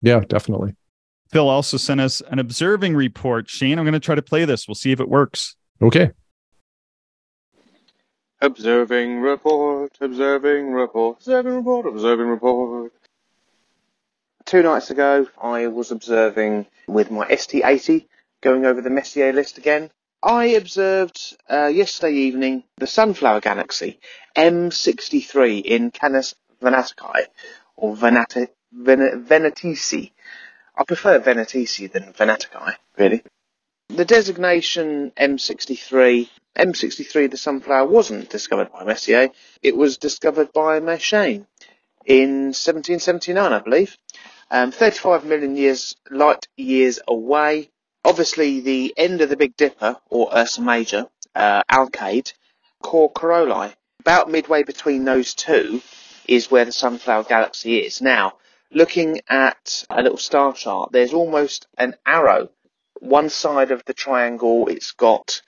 Yeah, 0.02 0.20
definitely. 0.20 0.76
Phil 1.30 1.48
also 1.48 1.76
sent 1.76 2.00
us 2.00 2.22
an 2.30 2.38
observing 2.38 2.94
report. 2.94 3.48
Shane, 3.48 3.78
I'm 3.78 3.84
going 3.84 3.92
to 3.92 4.00
try 4.00 4.14
to 4.14 4.22
play 4.22 4.44
this. 4.44 4.66
We'll 4.66 4.74
see 4.74 4.92
if 4.92 5.00
it 5.00 5.08
works. 5.08 5.56
Okay. 5.82 6.10
Observing 8.40 9.20
report, 9.20 9.92
observing 10.00 10.70
report, 10.72 11.18
observing 11.18 11.56
report, 11.56 11.86
observing 11.86 12.28
report. 12.28 12.92
Two 14.44 14.62
nights 14.62 14.90
ago, 14.90 15.26
I 15.42 15.66
was 15.66 15.90
observing 15.90 16.66
with 16.86 17.10
my 17.10 17.26
ST80, 17.26 18.06
going 18.40 18.64
over 18.64 18.80
the 18.80 18.90
Messier 18.90 19.32
list 19.32 19.58
again. 19.58 19.90
I 20.22 20.46
observed 20.46 21.36
uh, 21.48 21.66
yesterday 21.66 22.14
evening 22.14 22.64
the 22.76 22.86
Sunflower 22.86 23.40
Galaxy 23.40 24.00
M63 24.36 25.62
in 25.64 25.90
Canis 25.90 26.34
Venatici, 26.60 27.26
or 27.76 27.94
Venati, 27.94 28.48
Ven- 28.72 29.24
Venatici. 29.26 30.10
I 30.76 30.84
prefer 30.84 31.20
Venatici 31.20 31.90
than 31.90 32.12
Venatici, 32.12 32.74
really. 32.96 33.22
The 33.90 34.04
designation 34.04 35.12
M63, 35.16 36.28
M63 36.58 37.30
the 37.30 37.36
sunflower 37.36 37.86
wasn't 37.86 38.28
discovered 38.28 38.72
by 38.72 38.84
Messier, 38.84 39.30
it 39.62 39.76
was 39.76 39.98
discovered 39.98 40.52
by 40.52 40.80
Méchain 40.80 41.46
in 42.04 42.46
1779, 42.52 43.52
I 43.52 43.58
believe. 43.60 43.96
Um, 44.50 44.72
35 44.72 45.24
million 45.24 45.56
years, 45.56 45.94
light 46.10 46.46
years 46.56 46.98
away. 47.06 47.70
Obviously, 48.04 48.60
the 48.60 48.94
end 48.96 49.20
of 49.20 49.28
the 49.28 49.36
Big 49.36 49.56
Dipper, 49.56 49.96
or 50.08 50.30
Ursa 50.34 50.62
Major, 50.62 51.06
uh, 51.34 51.62
Alkaid, 51.70 52.32
Cor 52.82 53.10
Caroli, 53.10 53.74
about 54.00 54.30
midway 54.30 54.62
between 54.62 55.04
those 55.04 55.34
two 55.34 55.82
is 56.26 56.50
where 56.50 56.64
the 56.64 56.72
Sunflower 56.72 57.24
Galaxy 57.24 57.78
is. 57.78 58.00
Now, 58.00 58.34
looking 58.70 59.20
at 59.28 59.84
a 59.90 60.02
little 60.02 60.18
star 60.18 60.52
chart, 60.52 60.92
there's 60.92 61.12
almost 61.12 61.66
an 61.76 61.96
arrow. 62.06 62.50
One 63.00 63.30
side 63.30 63.70
of 63.70 63.84
the 63.84 63.94
triangle, 63.94 64.68
it's 64.68 64.92
got 64.92 65.42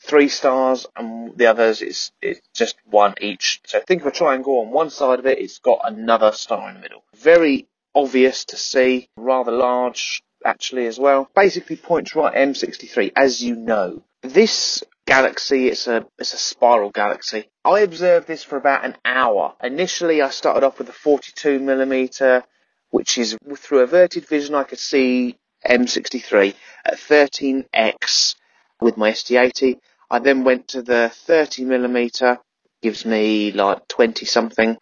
three 0.00 0.28
stars, 0.28 0.86
and 0.96 1.36
the 1.36 1.46
others 1.46 1.82
is 1.82 2.12
it's 2.22 2.40
just 2.54 2.76
one 2.84 3.14
each. 3.20 3.60
So 3.66 3.80
think 3.80 4.02
of 4.02 4.08
a 4.08 4.12
triangle. 4.12 4.60
On 4.60 4.70
one 4.70 4.90
side 4.90 5.18
of 5.18 5.26
it, 5.26 5.38
it's 5.38 5.58
got 5.58 5.80
another 5.84 6.32
star 6.32 6.68
in 6.68 6.74
the 6.74 6.80
middle. 6.80 7.02
Very 7.14 7.66
obvious 7.94 8.44
to 8.46 8.56
see, 8.56 9.08
rather 9.16 9.52
large 9.52 10.22
actually 10.46 10.86
as 10.86 10.98
well. 10.98 11.28
Basically 11.34 11.76
points 11.76 12.14
right 12.14 12.34
M63, 12.34 13.12
as 13.16 13.42
you 13.42 13.56
know. 13.56 14.02
This 14.22 14.82
galaxy, 15.06 15.68
it's 15.68 15.86
a 15.86 16.06
it's 16.18 16.34
a 16.34 16.38
spiral 16.38 16.90
galaxy. 16.90 17.48
I 17.64 17.80
observed 17.80 18.26
this 18.26 18.42
for 18.42 18.56
about 18.56 18.84
an 18.84 18.96
hour. 19.04 19.54
Initially, 19.62 20.22
I 20.22 20.30
started 20.30 20.64
off 20.64 20.78
with 20.78 20.88
a 20.88 20.92
42 20.92 21.58
millimeter 21.58 22.44
which 22.90 23.18
is 23.18 23.36
through 23.56 23.80
averted 23.80 24.26
vision 24.26 24.54
I 24.54 24.64
could 24.64 24.78
see 24.78 25.36
M63 25.66 26.54
at 26.84 26.94
13x 26.94 28.36
with 28.80 28.96
my 28.96 29.10
ST80. 29.10 29.78
I 30.10 30.18
then 30.20 30.44
went 30.44 30.68
to 30.68 30.82
the 30.82 31.10
30 31.12 31.64
millimeter, 31.64 32.38
gives 32.82 33.04
me 33.04 33.52
like 33.52 33.88
20 33.88 34.24
something, 34.24 34.76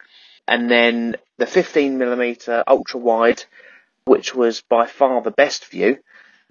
and 0.47 0.69
then 0.69 1.15
the 1.37 1.47
15 1.47 1.97
millimeter 1.97 2.63
ultra 2.67 2.99
wide, 2.99 3.43
which 4.05 4.33
was 4.33 4.61
by 4.69 4.85
far 4.85 5.21
the 5.21 5.31
best 5.31 5.65
view. 5.65 5.97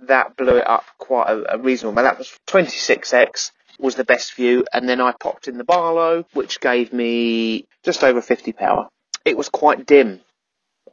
That 0.00 0.36
blew 0.36 0.58
it 0.58 0.68
up 0.68 0.84
quite 0.98 1.30
a, 1.30 1.54
a 1.54 1.58
reasonable 1.58 1.92
amount. 1.92 2.16
That 2.16 2.18
was 2.18 2.38
26x 2.48 3.52
was 3.78 3.94
the 3.94 4.04
best 4.04 4.34
view, 4.34 4.64
and 4.72 4.88
then 4.88 5.00
I 5.00 5.12
popped 5.12 5.48
in 5.48 5.58
the 5.58 5.64
Barlow, 5.64 6.26
which 6.32 6.60
gave 6.60 6.92
me 6.92 7.66
just 7.84 8.04
over 8.04 8.20
50 8.20 8.52
power. 8.52 8.88
It 9.24 9.36
was 9.36 9.48
quite 9.48 9.86
dim 9.86 10.20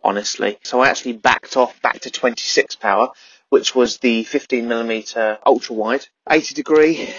honestly. 0.03 0.57
So 0.63 0.81
I 0.81 0.89
actually 0.89 1.13
backed 1.13 1.57
off 1.57 1.81
back 1.81 2.01
to 2.01 2.11
26 2.11 2.75
power, 2.75 3.09
which 3.49 3.75
was 3.75 3.97
the 3.97 4.23
15mm 4.23 5.37
ultra 5.45 5.75
wide, 5.75 6.07
80 6.29 6.55
degree. 6.55 7.13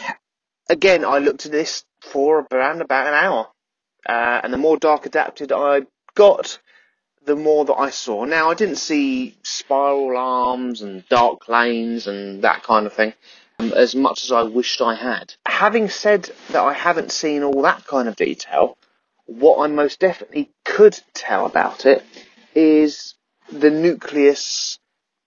Again, 0.68 1.04
I 1.04 1.18
looked 1.18 1.46
at 1.46 1.52
this 1.52 1.84
for 2.00 2.46
around 2.50 2.80
about 2.80 3.06
an 3.08 3.14
hour. 3.14 3.48
Uh, 4.08 4.40
and 4.42 4.52
the 4.52 4.58
more 4.58 4.76
dark 4.76 5.06
adapted 5.06 5.52
I 5.52 5.82
got, 6.14 6.58
the 7.24 7.36
more 7.36 7.64
that 7.64 7.74
I 7.74 7.90
saw. 7.90 8.24
Now, 8.24 8.50
I 8.50 8.54
didn't 8.54 8.76
see 8.76 9.36
spiral 9.42 10.16
arms 10.16 10.82
and 10.82 11.08
dark 11.08 11.48
lanes 11.48 12.06
and 12.06 12.42
that 12.42 12.62
kind 12.62 12.86
of 12.86 12.92
thing 12.92 13.14
um, 13.58 13.72
as 13.72 13.94
much 13.94 14.24
as 14.24 14.32
I 14.32 14.42
wished 14.42 14.80
I 14.80 14.94
had. 14.94 15.34
Having 15.46 15.90
said 15.90 16.30
that 16.50 16.62
I 16.62 16.72
haven't 16.72 17.12
seen 17.12 17.42
all 17.42 17.62
that 17.62 17.86
kind 17.86 18.08
of 18.08 18.16
detail, 18.16 18.76
what 19.26 19.62
I 19.62 19.68
most 19.68 20.00
definitely 20.00 20.50
could 20.64 20.98
tell 21.14 21.46
about 21.46 21.86
it 21.86 22.04
is 22.54 23.14
the 23.50 23.70
nucleus 23.70 24.78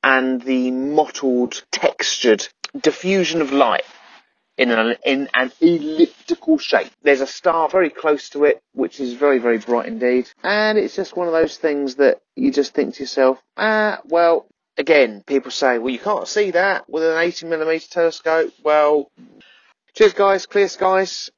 and 0.03 0.41
the 0.41 0.71
mottled, 0.71 1.63
textured 1.71 2.47
diffusion 2.79 3.41
of 3.41 3.51
light 3.51 3.85
in 4.57 4.71
an, 4.71 4.95
in 5.05 5.29
an 5.33 5.51
elliptical 5.61 6.57
shape. 6.57 6.91
There's 7.03 7.21
a 7.21 7.27
star 7.27 7.69
very 7.69 7.89
close 7.89 8.29
to 8.29 8.45
it, 8.45 8.61
which 8.73 8.99
is 8.99 9.13
very, 9.13 9.39
very 9.39 9.57
bright 9.57 9.87
indeed. 9.87 10.29
And 10.43 10.77
it's 10.77 10.95
just 10.95 11.17
one 11.17 11.27
of 11.27 11.33
those 11.33 11.57
things 11.57 11.95
that 11.95 12.21
you 12.35 12.51
just 12.51 12.73
think 12.73 12.95
to 12.95 13.03
yourself, 13.03 13.41
ah, 13.57 13.99
well, 14.05 14.47
again, 14.77 15.23
people 15.25 15.51
say, 15.51 15.77
well, 15.77 15.91
you 15.91 15.99
can't 15.99 16.27
see 16.27 16.51
that 16.51 16.89
with 16.89 17.03
an 17.03 17.11
80mm 17.11 17.89
telescope. 17.89 18.53
Well, 18.63 19.11
cheers 19.93 20.13
guys, 20.13 20.45
clear 20.45 20.67
skies, 20.67 21.29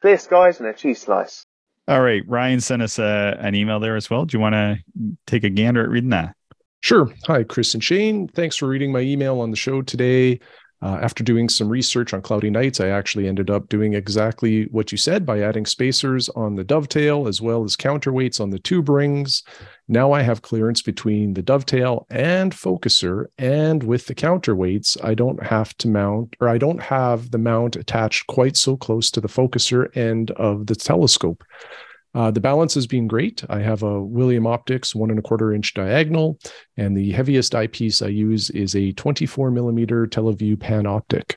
clear 0.00 0.18
skies 0.18 0.60
and 0.60 0.68
a 0.68 0.72
cheese 0.72 1.00
slice. 1.00 1.46
All 1.88 2.02
right. 2.02 2.22
Ryan 2.26 2.60
sent 2.60 2.82
us 2.82 2.98
a, 2.98 3.36
an 3.40 3.54
email 3.54 3.78
there 3.78 3.94
as 3.94 4.10
well. 4.10 4.24
Do 4.24 4.36
you 4.36 4.40
want 4.40 4.54
to 4.54 4.78
take 5.26 5.44
a 5.44 5.50
gander 5.50 5.82
at 5.82 5.88
reading 5.88 6.10
that? 6.10 6.34
Sure. 6.80 7.12
Hi, 7.26 7.44
Chris 7.44 7.74
and 7.74 7.82
Shane. 7.82 8.28
Thanks 8.28 8.56
for 8.56 8.68
reading 8.68 8.92
my 8.92 9.00
email 9.00 9.40
on 9.40 9.50
the 9.50 9.56
show 9.56 9.82
today. 9.82 10.40
Uh, 10.86 11.00
after 11.02 11.24
doing 11.24 11.48
some 11.48 11.68
research 11.68 12.14
on 12.14 12.22
cloudy 12.22 12.48
nights, 12.48 12.78
I 12.78 12.90
actually 12.90 13.26
ended 13.26 13.50
up 13.50 13.68
doing 13.68 13.94
exactly 13.94 14.66
what 14.66 14.92
you 14.92 14.98
said 14.98 15.26
by 15.26 15.40
adding 15.40 15.66
spacers 15.66 16.28
on 16.28 16.54
the 16.54 16.62
dovetail 16.62 17.26
as 17.26 17.40
well 17.40 17.64
as 17.64 17.74
counterweights 17.74 18.40
on 18.40 18.50
the 18.50 18.60
tube 18.60 18.88
rings. 18.88 19.42
Now 19.88 20.12
I 20.12 20.22
have 20.22 20.42
clearance 20.42 20.82
between 20.82 21.34
the 21.34 21.42
dovetail 21.42 22.06
and 22.08 22.52
focuser, 22.52 23.24
and 23.36 23.82
with 23.82 24.06
the 24.06 24.14
counterweights, 24.14 24.96
I 25.04 25.14
don't 25.14 25.42
have 25.42 25.76
to 25.78 25.88
mount 25.88 26.36
or 26.38 26.48
I 26.48 26.56
don't 26.56 26.80
have 26.80 27.32
the 27.32 27.38
mount 27.38 27.74
attached 27.74 28.28
quite 28.28 28.56
so 28.56 28.76
close 28.76 29.10
to 29.10 29.20
the 29.20 29.26
focuser 29.26 29.88
end 29.96 30.30
of 30.32 30.68
the 30.68 30.76
telescope. 30.76 31.42
Uh, 32.16 32.30
the 32.30 32.40
balance 32.40 32.72
has 32.72 32.86
been 32.86 33.06
great. 33.06 33.44
I 33.50 33.60
have 33.60 33.82
a 33.82 34.00
William 34.00 34.46
Optics 34.46 34.94
one 34.94 35.10
and 35.10 35.18
a 35.18 35.22
quarter 35.22 35.52
inch 35.52 35.74
diagonal, 35.74 36.38
and 36.78 36.96
the 36.96 37.12
heaviest 37.12 37.54
eyepiece 37.54 38.00
I 38.00 38.06
use 38.06 38.48
is 38.48 38.74
a 38.74 38.92
24 38.92 39.50
millimeter 39.50 40.06
TeleVue 40.06 40.56
Panoptic. 40.56 41.34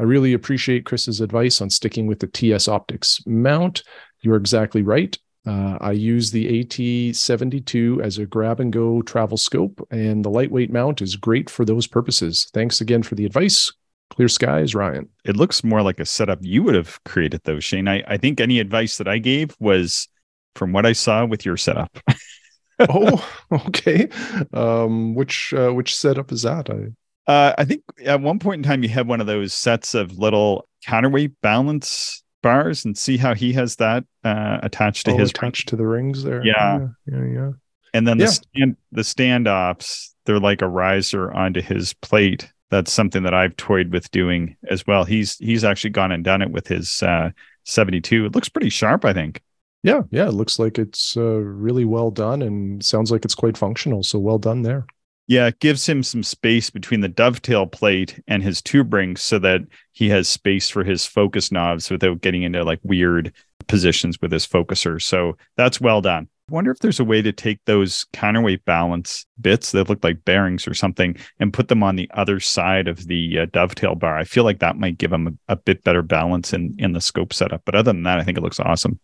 I 0.00 0.02
really 0.02 0.32
appreciate 0.32 0.84
Chris's 0.84 1.20
advice 1.20 1.60
on 1.60 1.70
sticking 1.70 2.08
with 2.08 2.18
the 2.18 2.26
TS 2.26 2.66
Optics 2.66 3.20
mount. 3.24 3.84
You're 4.20 4.34
exactly 4.34 4.82
right. 4.82 5.16
Uh, 5.46 5.78
I 5.80 5.92
use 5.92 6.32
the 6.32 6.64
AT72 6.64 8.02
as 8.02 8.18
a 8.18 8.26
grab 8.26 8.58
and 8.58 8.72
go 8.72 9.02
travel 9.02 9.36
scope, 9.36 9.86
and 9.92 10.24
the 10.24 10.30
lightweight 10.30 10.72
mount 10.72 11.02
is 11.02 11.14
great 11.14 11.48
for 11.48 11.64
those 11.64 11.86
purposes. 11.86 12.50
Thanks 12.52 12.80
again 12.80 13.04
for 13.04 13.14
the 13.14 13.26
advice. 13.26 13.72
Clear 14.10 14.28
skies, 14.28 14.74
Ryan. 14.74 15.08
It 15.24 15.36
looks 15.36 15.62
more 15.62 15.82
like 15.82 16.00
a 16.00 16.04
setup 16.04 16.40
you 16.42 16.64
would 16.64 16.74
have 16.74 17.02
created, 17.04 17.42
though, 17.44 17.60
Shane. 17.60 17.86
I, 17.86 18.02
I 18.08 18.16
think 18.16 18.40
any 18.40 18.58
advice 18.58 18.98
that 18.98 19.06
I 19.06 19.18
gave 19.18 19.54
was 19.60 20.08
from 20.56 20.72
what 20.72 20.86
I 20.86 20.92
saw 20.92 21.24
with 21.24 21.44
your 21.44 21.56
setup. 21.56 21.98
oh, 22.80 23.28
okay. 23.52 24.08
Um, 24.52 25.14
which 25.14 25.54
uh, 25.54 25.70
which 25.70 25.96
setup 25.96 26.32
is 26.32 26.42
that? 26.42 26.70
I 26.70 27.30
uh, 27.30 27.54
I 27.58 27.64
think 27.64 27.82
at 28.04 28.20
one 28.20 28.38
point 28.38 28.60
in 28.60 28.62
time 28.62 28.82
you 28.82 28.88
had 28.88 29.08
one 29.08 29.20
of 29.20 29.26
those 29.26 29.52
sets 29.52 29.94
of 29.94 30.18
little 30.18 30.68
counterweight 30.84 31.40
balance 31.40 32.22
bars, 32.42 32.84
and 32.84 32.96
see 32.96 33.16
how 33.16 33.34
he 33.34 33.52
has 33.52 33.76
that 33.76 34.04
uh, 34.24 34.58
attached 34.62 35.06
to 35.06 35.12
oh, 35.12 35.18
his 35.18 35.30
attached 35.30 35.66
ring. 35.66 35.70
to 35.70 35.76
the 35.76 35.86
rings 35.86 36.22
there. 36.22 36.44
Yeah, 36.44 36.88
yeah, 37.06 37.16
yeah. 37.16 37.24
yeah. 37.24 37.50
And 37.94 38.06
then 38.06 38.18
the 38.18 38.24
yeah. 38.24 38.30
stand 38.30 38.76
the 38.92 39.02
standoffs, 39.02 40.10
they're 40.24 40.38
like 40.38 40.62
a 40.62 40.68
riser 40.68 41.32
onto 41.32 41.60
his 41.60 41.94
plate. 41.94 42.52
That's 42.70 42.92
something 42.92 43.22
that 43.22 43.34
I've 43.34 43.56
toyed 43.56 43.92
with 43.92 44.10
doing 44.10 44.56
as 44.68 44.86
well. 44.86 45.04
He's 45.04 45.36
he's 45.38 45.64
actually 45.64 45.90
gone 45.90 46.12
and 46.12 46.22
done 46.22 46.42
it 46.42 46.50
with 46.50 46.68
his 46.68 47.02
uh, 47.02 47.30
72. 47.64 48.26
It 48.26 48.34
looks 48.34 48.48
pretty 48.48 48.70
sharp, 48.70 49.04
I 49.04 49.12
think. 49.12 49.40
Yeah, 49.86 50.02
yeah, 50.10 50.26
it 50.26 50.34
looks 50.34 50.58
like 50.58 50.80
it's 50.80 51.16
uh, 51.16 51.38
really 51.38 51.84
well 51.84 52.10
done 52.10 52.42
and 52.42 52.84
sounds 52.84 53.12
like 53.12 53.24
it's 53.24 53.36
quite 53.36 53.56
functional. 53.56 54.02
So 54.02 54.18
well 54.18 54.36
done 54.36 54.62
there. 54.62 54.84
Yeah, 55.28 55.46
it 55.46 55.60
gives 55.60 55.88
him 55.88 56.02
some 56.02 56.24
space 56.24 56.70
between 56.70 57.02
the 57.02 57.08
dovetail 57.08 57.68
plate 57.68 58.20
and 58.26 58.42
his 58.42 58.60
tube 58.60 58.92
rings 58.92 59.22
so 59.22 59.38
that 59.38 59.60
he 59.92 60.08
has 60.08 60.28
space 60.28 60.68
for 60.68 60.82
his 60.82 61.06
focus 61.06 61.52
knobs 61.52 61.88
without 61.88 62.20
getting 62.20 62.42
into 62.42 62.64
like 62.64 62.80
weird 62.82 63.32
positions 63.68 64.20
with 64.20 64.32
his 64.32 64.44
focuser. 64.44 65.00
So 65.00 65.36
that's 65.56 65.80
well 65.80 66.00
done. 66.00 66.26
I 66.50 66.52
wonder 66.52 66.72
if 66.72 66.80
there's 66.80 67.00
a 67.00 67.04
way 67.04 67.22
to 67.22 67.32
take 67.32 67.64
those 67.66 68.06
counterweight 68.12 68.64
balance 68.64 69.24
bits 69.40 69.70
that 69.70 69.88
look 69.88 70.02
like 70.02 70.24
bearings 70.24 70.66
or 70.66 70.74
something 70.74 71.16
and 71.38 71.52
put 71.52 71.68
them 71.68 71.84
on 71.84 71.94
the 71.94 72.10
other 72.14 72.40
side 72.40 72.88
of 72.88 73.06
the 73.06 73.38
uh, 73.38 73.46
dovetail 73.52 73.94
bar. 73.94 74.18
I 74.18 74.24
feel 74.24 74.42
like 74.42 74.58
that 74.58 74.78
might 74.78 74.98
give 74.98 75.10
them 75.12 75.38
a, 75.48 75.52
a 75.52 75.56
bit 75.56 75.84
better 75.84 76.02
balance 76.02 76.52
in 76.52 76.74
in 76.76 76.92
the 76.92 77.00
scope 77.00 77.32
setup. 77.32 77.62
But 77.64 77.76
other 77.76 77.92
than 77.92 78.02
that, 78.02 78.18
I 78.18 78.24
think 78.24 78.36
it 78.36 78.42
looks 78.42 78.58
awesome. 78.58 78.98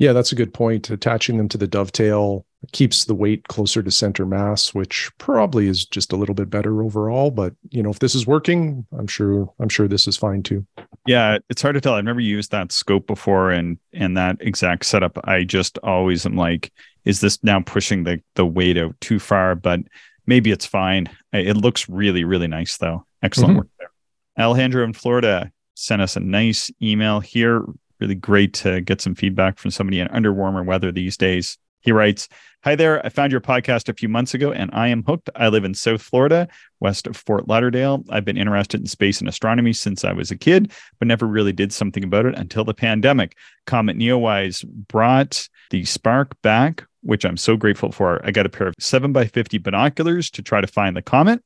Yeah, 0.00 0.14
that's 0.14 0.32
a 0.32 0.34
good 0.34 0.54
point. 0.54 0.88
Attaching 0.88 1.36
them 1.36 1.48
to 1.50 1.58
the 1.58 1.66
dovetail 1.66 2.46
keeps 2.72 3.04
the 3.04 3.14
weight 3.14 3.46
closer 3.48 3.82
to 3.82 3.90
center 3.90 4.24
mass, 4.24 4.72
which 4.72 5.10
probably 5.18 5.66
is 5.66 5.84
just 5.84 6.10
a 6.10 6.16
little 6.16 6.34
bit 6.34 6.48
better 6.48 6.82
overall. 6.82 7.30
But 7.30 7.52
you 7.68 7.82
know, 7.82 7.90
if 7.90 7.98
this 7.98 8.14
is 8.14 8.26
working, 8.26 8.86
I'm 8.98 9.06
sure 9.06 9.52
I'm 9.60 9.68
sure 9.68 9.88
this 9.88 10.08
is 10.08 10.16
fine 10.16 10.42
too. 10.42 10.66
Yeah, 11.06 11.36
it's 11.50 11.60
hard 11.60 11.74
to 11.74 11.82
tell. 11.82 11.94
I've 11.94 12.04
never 12.04 12.18
used 12.18 12.50
that 12.50 12.72
scope 12.72 13.06
before 13.06 13.50
and 13.50 13.76
and 13.92 14.16
that 14.16 14.38
exact 14.40 14.86
setup. 14.86 15.18
I 15.24 15.44
just 15.44 15.76
always 15.82 16.24
am 16.24 16.34
like, 16.34 16.72
is 17.04 17.20
this 17.20 17.38
now 17.44 17.60
pushing 17.60 18.04
the 18.04 18.22
the 18.36 18.46
weight 18.46 18.78
out 18.78 18.98
too 19.02 19.18
far? 19.18 19.54
But 19.54 19.80
maybe 20.26 20.50
it's 20.50 20.64
fine. 20.64 21.10
It 21.34 21.58
looks 21.58 21.90
really, 21.90 22.24
really 22.24 22.48
nice 22.48 22.78
though. 22.78 23.04
Excellent 23.22 23.50
mm-hmm. 23.50 23.58
work 23.58 23.68
there. 23.78 23.90
Alejandro 24.38 24.82
in 24.82 24.94
Florida 24.94 25.52
sent 25.74 26.00
us 26.00 26.16
a 26.16 26.20
nice 26.20 26.70
email 26.80 27.20
here 27.20 27.66
really 28.00 28.14
great 28.14 28.54
to 28.54 28.80
get 28.80 29.00
some 29.00 29.14
feedback 29.14 29.58
from 29.58 29.70
somebody 29.70 30.00
in 30.00 30.08
under 30.08 30.32
warmer 30.32 30.62
weather 30.62 30.90
these 30.92 31.16
days. 31.16 31.58
He 31.80 31.92
writes, 31.92 32.28
Hi 32.62 32.74
there. 32.74 33.04
I 33.04 33.08
found 33.08 33.32
your 33.32 33.40
podcast 33.40 33.88
a 33.88 33.94
few 33.94 34.08
months 34.08 34.34
ago 34.34 34.52
and 34.52 34.70
I 34.74 34.88
am 34.88 35.02
hooked. 35.02 35.30
I 35.34 35.48
live 35.48 35.64
in 35.64 35.72
South 35.72 36.02
Florida, 36.02 36.46
west 36.78 37.06
of 37.06 37.16
Fort 37.16 37.48
Lauderdale. 37.48 38.04
I've 38.10 38.26
been 38.26 38.36
interested 38.36 38.80
in 38.80 38.86
space 38.86 39.20
and 39.20 39.28
astronomy 39.28 39.72
since 39.72 40.04
I 40.04 40.12
was 40.12 40.30
a 40.30 40.36
kid, 40.36 40.72
but 40.98 41.08
never 41.08 41.26
really 41.26 41.52
did 41.52 41.72
something 41.72 42.04
about 42.04 42.26
it 42.26 42.36
until 42.36 42.64
the 42.64 42.74
pandemic. 42.74 43.34
Comet 43.64 43.96
Neowise 43.96 44.62
brought 44.66 45.48
the 45.70 45.86
spark 45.86 46.40
back, 46.42 46.84
which 47.02 47.24
I'm 47.24 47.38
so 47.38 47.56
grateful 47.56 47.92
for. 47.92 48.20
I 48.26 48.30
got 48.30 48.44
a 48.44 48.50
pair 48.50 48.66
of 48.66 48.74
7 48.78 49.10
by 49.10 49.26
50 49.26 49.56
binoculars 49.56 50.30
to 50.32 50.42
try 50.42 50.60
to 50.60 50.66
find 50.66 50.94
the 50.94 51.02
comet. 51.02 51.42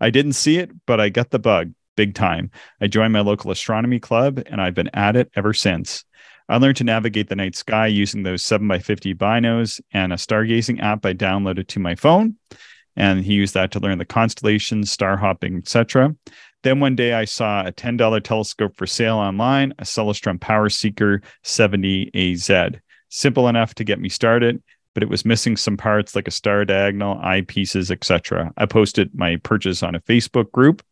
I 0.00 0.10
didn't 0.10 0.32
see 0.32 0.58
it, 0.58 0.70
but 0.86 1.00
I 1.00 1.08
got 1.08 1.30
the 1.30 1.38
bug 1.38 1.72
big 1.98 2.14
time. 2.14 2.48
I 2.80 2.86
joined 2.86 3.12
my 3.12 3.22
local 3.22 3.50
astronomy 3.50 3.98
club 3.98 4.40
and 4.46 4.60
I've 4.60 4.74
been 4.74 4.90
at 4.94 5.16
it 5.16 5.32
ever 5.34 5.52
since. 5.52 6.04
I 6.48 6.56
learned 6.58 6.76
to 6.76 6.84
navigate 6.84 7.28
the 7.28 7.34
night 7.34 7.56
sky 7.56 7.88
using 7.88 8.22
those 8.22 8.44
7x50 8.44 9.16
binos 9.16 9.80
and 9.90 10.12
a 10.12 10.16
stargazing 10.16 10.80
app 10.80 11.04
I 11.04 11.12
downloaded 11.12 11.66
to 11.66 11.80
my 11.80 11.96
phone. 11.96 12.36
And 12.94 13.24
he 13.24 13.34
used 13.34 13.54
that 13.54 13.72
to 13.72 13.80
learn 13.80 13.98
the 13.98 14.04
constellations, 14.04 14.92
star 14.92 15.16
hopping, 15.16 15.56
etc. 15.56 16.14
Then 16.62 16.78
one 16.78 16.94
day 16.94 17.14
I 17.14 17.24
saw 17.24 17.66
a 17.66 17.72
$10 17.72 18.22
telescope 18.22 18.76
for 18.76 18.86
sale 18.86 19.16
online, 19.16 19.74
a 19.80 19.84
Celestron 19.84 20.38
PowerSeeker 20.38 21.24
70AZ. 21.44 22.80
Simple 23.08 23.48
enough 23.48 23.74
to 23.74 23.82
get 23.82 23.98
me 23.98 24.08
started, 24.08 24.62
but 24.94 25.02
it 25.02 25.08
was 25.08 25.24
missing 25.24 25.56
some 25.56 25.76
parts 25.76 26.14
like 26.14 26.28
a 26.28 26.32
star 26.32 26.64
diagonal, 26.64 27.16
eyepieces, 27.16 27.90
etc. 27.90 28.52
I 28.56 28.66
posted 28.66 29.10
my 29.16 29.36
purchase 29.42 29.82
on 29.82 29.96
a 29.96 30.00
Facebook 30.00 30.52
group 30.52 30.82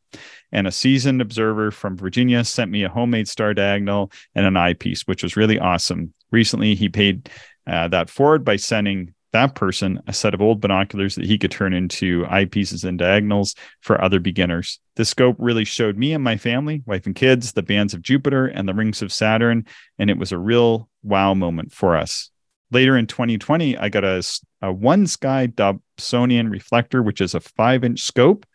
and 0.52 0.66
a 0.66 0.72
seasoned 0.72 1.20
observer 1.20 1.70
from 1.70 1.96
Virginia 1.96 2.44
sent 2.44 2.70
me 2.70 2.84
a 2.84 2.88
homemade 2.88 3.28
star 3.28 3.54
diagonal 3.54 4.10
and 4.34 4.46
an 4.46 4.56
eyepiece, 4.56 5.02
which 5.02 5.22
was 5.22 5.36
really 5.36 5.58
awesome. 5.58 6.12
Recently, 6.30 6.75
he 6.75 6.88
paid 6.88 7.30
uh, 7.66 7.88
that 7.88 8.10
forward 8.10 8.44
by 8.44 8.56
sending 8.56 9.14
that 9.32 9.54
person 9.54 10.00
a 10.06 10.12
set 10.12 10.32
of 10.32 10.40
old 10.40 10.60
binoculars 10.60 11.14
that 11.14 11.26
he 11.26 11.36
could 11.36 11.50
turn 11.50 11.75
into 11.75 12.25
eyepieces 12.25 12.84
and 12.84 12.98
diagonals 12.98 13.54
for 13.80 14.02
other 14.02 14.18
beginners. 14.18 14.80
The 14.94 15.04
scope 15.04 15.36
really 15.38 15.64
showed 15.64 15.98
me 15.98 16.14
and 16.14 16.25
my 16.25 16.38
family, 16.38 16.82
wife 16.86 17.04
and 17.04 17.14
kids, 17.14 17.52
the 17.52 17.62
bands 17.62 17.92
of 17.92 18.00
Jupiter 18.00 18.46
and 18.46 18.66
the 18.66 18.75
rings 18.75 19.02
of 19.02 19.12
Saturn, 19.12 19.66
and 19.98 20.08
it 20.08 20.16
was 20.16 20.32
a 20.32 20.38
real 20.38 20.88
wow 21.02 21.34
moment 21.34 21.72
for 21.72 21.96
us. 21.96 22.30
Later 22.70 22.96
in 22.96 23.06
2020, 23.06 23.76
I 23.76 23.88
got 23.90 24.04
a, 24.04 24.18
a 24.62 24.72
OneSky 24.72 25.52
Dobsonian 25.52 26.50
reflector, 26.50 27.02
which 27.02 27.21
is 27.21 27.34
a 27.34 27.40
five 27.40 27.84
inch 27.84 28.00
scope 28.00 28.47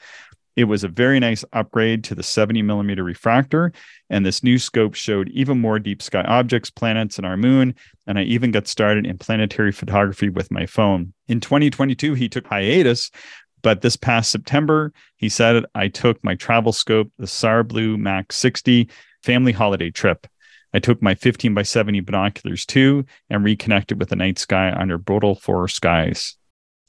it 0.55 0.65
was 0.65 0.83
a 0.83 0.89
very 0.89 1.19
nice 1.19 1.45
upgrade 1.53 2.03
to 2.05 2.15
the 2.15 2.23
70 2.23 2.61
millimeter 2.61 3.03
refractor, 3.03 3.71
and 4.09 4.25
this 4.25 4.43
new 4.43 4.57
scope 4.57 4.95
showed 4.95 5.29
even 5.29 5.59
more 5.59 5.79
deep 5.79 6.01
sky 6.01 6.23
objects, 6.23 6.69
planets, 6.69 7.17
and 7.17 7.25
our 7.25 7.37
moon. 7.37 7.73
And 8.07 8.19
I 8.19 8.23
even 8.23 8.51
got 8.51 8.67
started 8.67 9.05
in 9.05 9.17
planetary 9.17 9.71
photography 9.71 10.29
with 10.29 10.51
my 10.51 10.65
phone. 10.65 11.13
In 11.27 11.39
2022, 11.39 12.13
he 12.15 12.27
took 12.27 12.47
hiatus, 12.47 13.11
but 13.61 13.81
this 13.81 13.95
past 13.95 14.31
September, 14.31 14.91
he 15.17 15.29
said 15.29 15.65
I 15.75 15.87
took 15.87 16.21
my 16.23 16.35
travel 16.35 16.73
scope, 16.73 17.11
the 17.17 17.25
SarBlue 17.25 17.97
Mak 17.97 18.33
60 18.33 18.89
family 19.23 19.51
holiday 19.51 19.91
trip. 19.91 20.27
I 20.73 20.79
took 20.79 21.01
my 21.01 21.15
15 21.15 21.53
by 21.53 21.63
70 21.63 21.99
binoculars 22.01 22.65
too 22.65 23.05
and 23.29 23.43
reconnected 23.43 23.99
with 23.99 24.09
the 24.09 24.15
night 24.15 24.39
sky 24.39 24.71
under 24.71 24.97
Bortle 24.97 25.39
4 25.39 25.67
skies. 25.67 26.37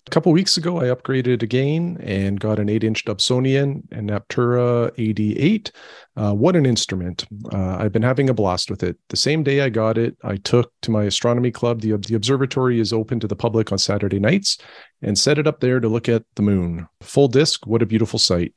A 0.06 0.10
couple 0.10 0.32
weeks 0.32 0.56
ago, 0.56 0.80
I 0.80 0.86
upgraded 0.86 1.42
again 1.42 1.96
and 2.02 2.40
got 2.40 2.58
an 2.58 2.68
8 2.68 2.82
inch 2.82 3.04
Dobsonian 3.04 3.82
and 3.92 4.10
Apertura 4.10 4.90
AD8. 4.96 5.70
Uh, 6.16 6.34
what 6.34 6.56
an 6.56 6.66
instrument. 6.66 7.24
Uh, 7.52 7.76
I've 7.78 7.92
been 7.92 8.02
having 8.02 8.28
a 8.28 8.34
blast 8.34 8.68
with 8.68 8.82
it. 8.82 8.98
The 9.10 9.16
same 9.16 9.44
day 9.44 9.60
I 9.60 9.68
got 9.68 9.98
it, 9.98 10.16
I 10.24 10.38
took 10.38 10.72
to 10.82 10.90
my 10.90 11.04
astronomy 11.04 11.52
club. 11.52 11.80
The, 11.80 11.96
the 11.96 12.16
observatory 12.16 12.80
is 12.80 12.92
open 12.92 13.20
to 13.20 13.28
the 13.28 13.36
public 13.36 13.70
on 13.70 13.78
Saturday 13.78 14.18
nights 14.18 14.58
and 15.02 15.16
set 15.16 15.38
it 15.38 15.46
up 15.46 15.60
there 15.60 15.78
to 15.78 15.88
look 15.88 16.08
at 16.08 16.24
the 16.34 16.42
moon. 16.42 16.88
Full 17.02 17.28
disc, 17.28 17.64
what 17.66 17.82
a 17.82 17.86
beautiful 17.86 18.18
sight. 18.18 18.54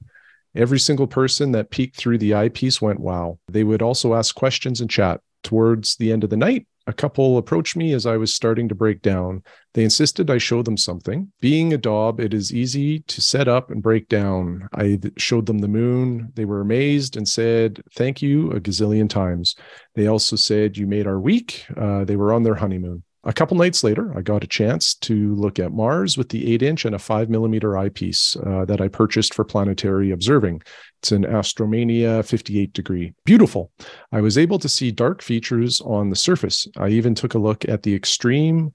Every 0.56 0.80
single 0.80 1.08
person 1.08 1.52
that 1.52 1.70
peeked 1.70 1.96
through 1.96 2.18
the 2.18 2.34
eyepiece 2.34 2.82
went, 2.82 3.00
wow. 3.00 3.38
They 3.48 3.64
would 3.64 3.84
also 3.84 4.16
ask 4.16 4.34
questions 4.34 4.82
and 4.82 4.90
chat. 4.90 5.22
Towards 5.44 5.98
the 5.98 6.12
end 6.12 6.24
of 6.24 6.32
the 6.32 6.38
night, 6.38 6.66
a 6.88 6.94
couple 6.94 7.38
approached 7.38 7.76
me 7.76 7.94
as 7.94 8.06
I 8.06 8.18
was 8.18 8.34
starting 8.34 8.70
to 8.70 8.76
break 8.76 9.02
down. 9.02 9.44
They 9.76 9.84
insisted 9.84 10.32
I 10.32 10.38
show 10.38 10.64
them 10.64 10.78
something. 10.78 11.34
Being 11.42 11.74
a 11.74 11.78
Dob, 11.78 12.22
it 12.22 12.34
is 12.34 12.54
easy 12.54 13.00
to 13.02 13.22
set 13.22 13.50
up 13.50 13.70
and 13.70 13.84
break 13.84 14.08
down. 14.08 14.70
I 14.74 15.02
showed 15.18 15.48
them 15.48 15.58
the 15.58 15.68
moon. 15.68 16.32
They 16.36 16.46
were 16.46 16.62
amazed 16.62 17.18
and 17.18 17.28
said, 17.28 17.84
Thank 17.94 18.22
you 18.22 18.52
a 18.52 18.62
gazillion 18.62 19.10
times. 19.10 19.54
They 19.94 20.08
also 20.08 20.38
said, 20.38 20.78
You 20.78 20.88
made 20.88 21.08
our 21.08 21.20
week. 21.20 21.66
Uh, 21.76 22.06
they 22.06 22.16
were 22.16 22.32
on 22.32 22.44
their 22.44 22.56
honeymoon. 22.56 23.04
A 23.26 23.34
couple 23.34 23.58
nights 23.58 23.84
later, 23.84 24.18
I 24.18 24.22
got 24.22 24.46
a 24.46 24.48
chance 24.48 24.94
to 24.96 25.36
look 25.36 25.60
at 25.60 25.74
Mars 25.74 26.18
with 26.18 26.30
the 26.30 26.54
eight 26.54 26.62
inch 26.62 26.86
and 26.86 26.96
a 26.96 27.00
five 27.00 27.30
millimeter 27.30 27.78
eyepiece 27.78 28.38
uh, 28.46 28.64
that 28.66 28.80
I 28.80 28.88
purchased 28.88 29.34
for 29.34 29.44
planetary 29.44 30.12
observing. 30.12 30.62
It's 31.02 31.12
an 31.12 31.26
Astromania 31.26 32.24
58 32.24 32.72
degree. 32.72 33.14
Beautiful. 33.26 33.72
I 34.14 34.22
was 34.22 34.38
able 34.38 34.60
to 34.60 34.70
see 34.70 34.92
dark 34.92 35.22
features 35.22 35.82
on 35.82 36.12
the 36.12 36.16
surface. 36.16 36.66
I 36.78 36.90
even 36.90 37.14
took 37.14 37.34
a 37.34 37.40
look 37.40 37.68
at 37.68 37.84
the 37.84 37.94
extreme, 37.94 38.72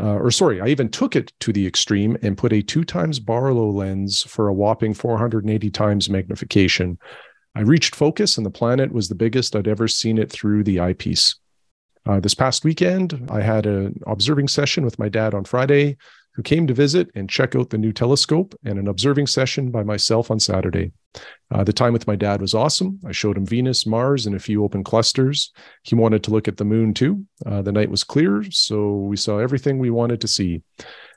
uh, 0.00 0.14
or 0.14 0.30
sorry, 0.30 0.60
I 0.60 0.66
even 0.68 0.88
took 0.88 1.14
it 1.14 1.32
to 1.40 1.52
the 1.52 1.66
extreme 1.66 2.16
and 2.22 2.36
put 2.36 2.52
a 2.52 2.62
two 2.62 2.84
times 2.84 3.20
Barlow 3.20 3.70
lens 3.70 4.22
for 4.22 4.48
a 4.48 4.52
whopping 4.52 4.92
480 4.92 5.70
times 5.70 6.10
magnification. 6.10 6.98
I 7.54 7.60
reached 7.60 7.94
focus 7.94 8.36
and 8.36 8.44
the 8.44 8.50
planet 8.50 8.92
was 8.92 9.08
the 9.08 9.14
biggest 9.14 9.54
I'd 9.54 9.68
ever 9.68 9.86
seen 9.86 10.18
it 10.18 10.30
through 10.30 10.64
the 10.64 10.80
eyepiece. 10.80 11.36
Uh, 12.06 12.20
this 12.20 12.34
past 12.34 12.64
weekend, 12.64 13.28
I 13.30 13.40
had 13.40 13.66
an 13.66 14.00
observing 14.06 14.48
session 14.48 14.84
with 14.84 14.98
my 14.98 15.08
dad 15.08 15.32
on 15.32 15.44
Friday, 15.44 15.96
who 16.34 16.42
came 16.42 16.66
to 16.66 16.74
visit 16.74 17.10
and 17.14 17.30
check 17.30 17.54
out 17.54 17.70
the 17.70 17.78
new 17.78 17.92
telescope, 17.92 18.54
and 18.64 18.78
an 18.78 18.88
observing 18.88 19.26
session 19.26 19.70
by 19.70 19.82
myself 19.82 20.30
on 20.30 20.40
Saturday. 20.40 20.92
Uh, 21.50 21.62
the 21.62 21.72
time 21.72 21.92
with 21.92 22.06
my 22.06 22.16
dad 22.16 22.40
was 22.40 22.54
awesome. 22.54 22.98
I 23.06 23.12
showed 23.12 23.36
him 23.36 23.46
Venus, 23.46 23.86
Mars, 23.86 24.26
and 24.26 24.34
a 24.34 24.40
few 24.40 24.64
open 24.64 24.82
clusters. 24.82 25.52
He 25.82 25.94
wanted 25.94 26.24
to 26.24 26.30
look 26.30 26.48
at 26.48 26.56
the 26.56 26.64
moon 26.64 26.92
too. 26.92 27.24
Uh, 27.46 27.62
the 27.62 27.72
night 27.72 27.90
was 27.90 28.02
clear, 28.02 28.44
so 28.50 28.96
we 28.96 29.16
saw 29.16 29.38
everything 29.38 29.78
we 29.78 29.90
wanted 29.90 30.20
to 30.22 30.28
see. 30.28 30.62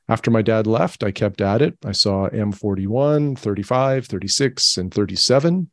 After 0.09 0.31
my 0.31 0.41
dad 0.41 0.67
left, 0.67 1.03
I 1.03 1.11
kept 1.11 1.41
at 1.41 1.61
it. 1.61 1.77
I 1.83 1.91
saw 1.91 2.29
M41, 2.29 3.37
35, 3.37 4.05
36, 4.05 4.77
and 4.77 4.93
37. 4.93 5.69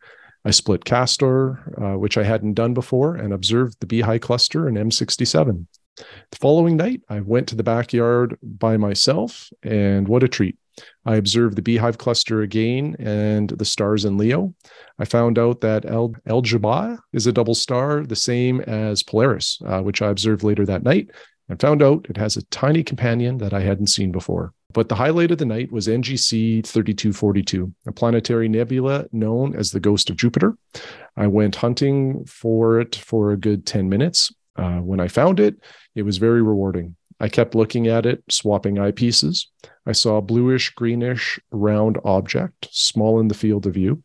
I 0.46 0.50
split 0.50 0.84
Castor, 0.84 1.72
uh, 1.80 1.98
which 1.98 2.18
I 2.18 2.24
hadn't 2.24 2.54
done 2.54 2.74
before, 2.74 3.14
and 3.14 3.32
observed 3.32 3.76
the 3.80 3.86
Beehive 3.86 4.20
cluster 4.20 4.66
and 4.68 4.76
M67. 4.76 5.66
The 5.96 6.38
following 6.40 6.76
night, 6.76 7.02
I 7.08 7.20
went 7.20 7.48
to 7.48 7.54
the 7.54 7.62
backyard 7.62 8.36
by 8.42 8.76
myself, 8.76 9.50
and 9.62 10.08
what 10.08 10.22
a 10.22 10.28
treat. 10.28 10.56
I 11.04 11.16
observed 11.16 11.56
the 11.56 11.62
beehive 11.62 11.98
cluster 11.98 12.42
again 12.42 12.96
and 12.98 13.50
the 13.50 13.64
stars 13.64 14.04
in 14.04 14.18
Leo. 14.18 14.54
I 14.98 15.04
found 15.04 15.38
out 15.38 15.60
that 15.60 15.84
El 15.86 16.14
Algebra 16.26 16.98
is 17.12 17.26
a 17.26 17.32
double 17.32 17.54
star, 17.54 18.04
the 18.04 18.16
same 18.16 18.60
as 18.62 19.02
Polaris, 19.02 19.60
uh, 19.66 19.82
which 19.82 20.02
I 20.02 20.08
observed 20.08 20.42
later 20.42 20.66
that 20.66 20.82
night, 20.82 21.10
and 21.48 21.60
found 21.60 21.82
out 21.82 22.06
it 22.08 22.16
has 22.16 22.36
a 22.36 22.44
tiny 22.46 22.82
companion 22.82 23.38
that 23.38 23.52
I 23.52 23.60
hadn't 23.60 23.88
seen 23.88 24.10
before. 24.10 24.52
But 24.72 24.88
the 24.88 24.96
highlight 24.96 25.30
of 25.30 25.38
the 25.38 25.44
night 25.44 25.70
was 25.70 25.86
NGC 25.86 26.66
3242, 26.66 27.72
a 27.86 27.92
planetary 27.92 28.48
nebula 28.48 29.06
known 29.12 29.54
as 29.54 29.70
the 29.70 29.78
ghost 29.78 30.10
of 30.10 30.16
Jupiter. 30.16 30.56
I 31.16 31.28
went 31.28 31.54
hunting 31.54 32.24
for 32.24 32.80
it 32.80 32.96
for 32.96 33.30
a 33.30 33.36
good 33.36 33.66
10 33.66 33.88
minutes. 33.88 34.32
Uh, 34.56 34.78
when 34.78 35.00
I 35.00 35.08
found 35.08 35.40
it, 35.40 35.56
it 35.94 36.02
was 36.02 36.18
very 36.18 36.42
rewarding. 36.42 36.96
I 37.20 37.28
kept 37.28 37.54
looking 37.54 37.86
at 37.86 38.06
it, 38.06 38.22
swapping 38.28 38.76
eyepieces. 38.76 39.46
I 39.86 39.92
saw 39.92 40.16
a 40.16 40.22
bluish, 40.22 40.70
greenish, 40.70 41.38
round 41.50 41.98
object, 42.04 42.68
small 42.70 43.20
in 43.20 43.28
the 43.28 43.34
field 43.34 43.66
of 43.66 43.74
view. 43.74 44.02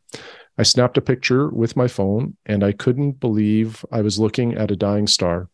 I 0.57 0.63
snapped 0.63 0.97
a 0.97 1.01
picture 1.01 1.49
with 1.49 1.77
my 1.77 1.87
phone, 1.87 2.35
and 2.45 2.63
I 2.63 2.73
couldn't 2.73 3.19
believe 3.19 3.85
I 3.91 4.01
was 4.01 4.19
looking 4.19 4.55
at 4.55 4.71
a 4.71 4.75
dying 4.75 5.07
star, 5.07 5.47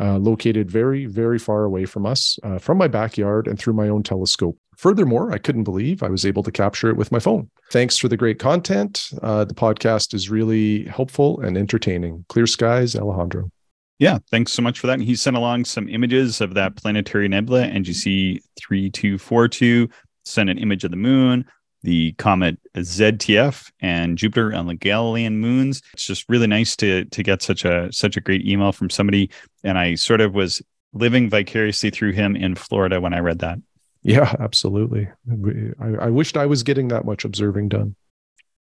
uh, 0.00 0.16
located 0.16 0.70
very, 0.70 1.04
very 1.04 1.38
far 1.38 1.64
away 1.64 1.84
from 1.84 2.06
us, 2.06 2.38
uh, 2.42 2.58
from 2.58 2.78
my 2.78 2.88
backyard 2.88 3.46
and 3.46 3.58
through 3.58 3.74
my 3.74 3.88
own 3.88 4.02
telescope. 4.02 4.58
Furthermore, 4.78 5.32
I 5.32 5.38
couldn't 5.38 5.64
believe 5.64 6.02
I 6.02 6.08
was 6.08 6.24
able 6.24 6.42
to 6.44 6.52
capture 6.52 6.88
it 6.88 6.96
with 6.96 7.12
my 7.12 7.18
phone. 7.18 7.50
Thanks 7.70 7.98
for 7.98 8.08
the 8.08 8.16
great 8.16 8.38
content. 8.38 9.10
Uh, 9.22 9.44
the 9.44 9.54
podcast 9.54 10.14
is 10.14 10.30
really 10.30 10.84
helpful 10.84 11.40
and 11.40 11.58
entertaining. 11.58 12.24
Clear 12.28 12.46
skies, 12.46 12.96
Alejandro. 12.96 13.50
Yeah, 13.98 14.18
thanks 14.30 14.52
so 14.52 14.62
much 14.62 14.78
for 14.78 14.86
that. 14.86 14.94
And 14.94 15.02
he 15.02 15.16
sent 15.16 15.36
along 15.36 15.64
some 15.64 15.88
images 15.88 16.40
of 16.40 16.54
that 16.54 16.76
planetary 16.76 17.26
nebula, 17.28 17.66
NGC 17.66 18.40
3242, 18.60 19.88
sent 20.24 20.48
an 20.48 20.58
image 20.58 20.84
of 20.84 20.92
the 20.92 20.96
moon, 20.96 21.44
the 21.82 22.12
comet 22.12 22.58
ZTF, 22.76 23.70
and 23.80 24.16
Jupiter 24.16 24.50
and 24.50 24.68
the 24.68 24.74
Galilean 24.74 25.38
moons. 25.38 25.82
It's 25.92 26.06
just 26.06 26.28
really 26.28 26.46
nice 26.46 26.76
to 26.76 27.06
to 27.06 27.22
get 27.22 27.42
such 27.42 27.64
a 27.64 27.92
such 27.92 28.16
a 28.16 28.20
great 28.20 28.46
email 28.46 28.72
from 28.72 28.88
somebody. 28.88 29.30
And 29.64 29.78
I 29.78 29.96
sort 29.96 30.20
of 30.20 30.32
was 30.32 30.62
living 30.92 31.28
vicariously 31.28 31.90
through 31.90 32.12
him 32.12 32.36
in 32.36 32.54
Florida 32.54 33.00
when 33.00 33.14
I 33.14 33.18
read 33.18 33.40
that. 33.40 33.58
Yeah, 34.02 34.34
absolutely. 34.38 35.08
I, 35.80 36.06
I 36.06 36.10
wished 36.10 36.36
I 36.36 36.46
was 36.46 36.62
getting 36.62 36.88
that 36.88 37.04
much 37.04 37.24
observing 37.24 37.70
done. 37.70 37.96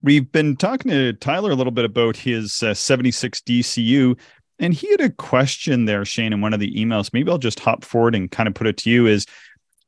We've 0.01 0.31
been 0.31 0.55
talking 0.55 0.91
to 0.91 1.13
Tyler 1.13 1.51
a 1.51 1.55
little 1.55 1.71
bit 1.71 1.85
about 1.85 2.15
his 2.15 2.63
uh, 2.63 2.73
76 2.73 3.41
DCU, 3.41 4.17
and 4.59 4.73
he 4.73 4.89
had 4.91 5.01
a 5.01 5.09
question 5.09 5.85
there, 5.85 6.05
Shane, 6.05 6.33
in 6.33 6.41
one 6.41 6.53
of 6.53 6.59
the 6.59 6.73
emails. 6.73 7.13
Maybe 7.13 7.31
I'll 7.31 7.37
just 7.37 7.59
hop 7.59 7.85
forward 7.85 8.15
and 8.15 8.29
kind 8.29 8.47
of 8.47 8.55
put 8.55 8.67
it 8.67 8.77
to 8.77 8.89
you 8.89 9.07
is 9.07 9.25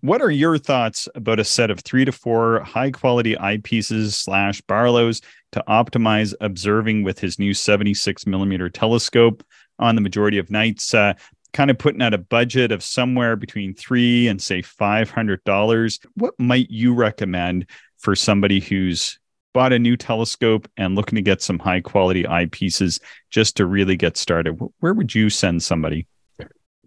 what 0.01 0.21
are 0.21 0.31
your 0.31 0.57
thoughts 0.57 1.07
about 1.13 1.39
a 1.39 1.43
set 1.43 1.69
of 1.69 1.81
three 1.81 2.05
to 2.05 2.11
four 2.11 2.61
high 2.61 2.89
quality 2.89 3.35
eyepieces 3.35 4.13
slash 4.13 4.61
Barlows 4.61 5.21
to 5.51 5.63
optimize 5.67 6.33
observing 6.41 7.03
with 7.03 7.19
his 7.19 7.37
new 7.37 7.53
76 7.53 8.25
millimeter 8.25 8.69
telescope 8.69 9.43
on 9.77 9.95
the 9.95 10.01
majority 10.01 10.39
of 10.39 10.49
nights? 10.49 10.93
Uh, 10.93 11.13
kind 11.53 11.69
of 11.69 11.77
putting 11.77 12.01
out 12.01 12.13
a 12.13 12.17
budget 12.17 12.71
of 12.71 12.83
somewhere 12.83 13.35
between 13.35 13.75
three 13.75 14.27
and 14.27 14.41
say 14.41 14.61
$500. 14.61 16.05
What 16.15 16.33
might 16.39 16.69
you 16.69 16.93
recommend 16.93 17.67
for 17.99 18.15
somebody 18.15 18.59
who's 18.59 19.19
bought 19.53 19.73
a 19.73 19.79
new 19.79 19.97
telescope 19.97 20.69
and 20.77 20.95
looking 20.95 21.15
to 21.15 21.21
get 21.21 21.41
some 21.41 21.59
high 21.59 21.81
quality 21.81 22.23
eyepieces 22.23 23.01
just 23.29 23.57
to 23.57 23.65
really 23.65 23.95
get 23.95 24.17
started, 24.17 24.59
where 24.79 24.93
would 24.93 25.13
you 25.13 25.29
send 25.29 25.63
somebody? 25.63 26.07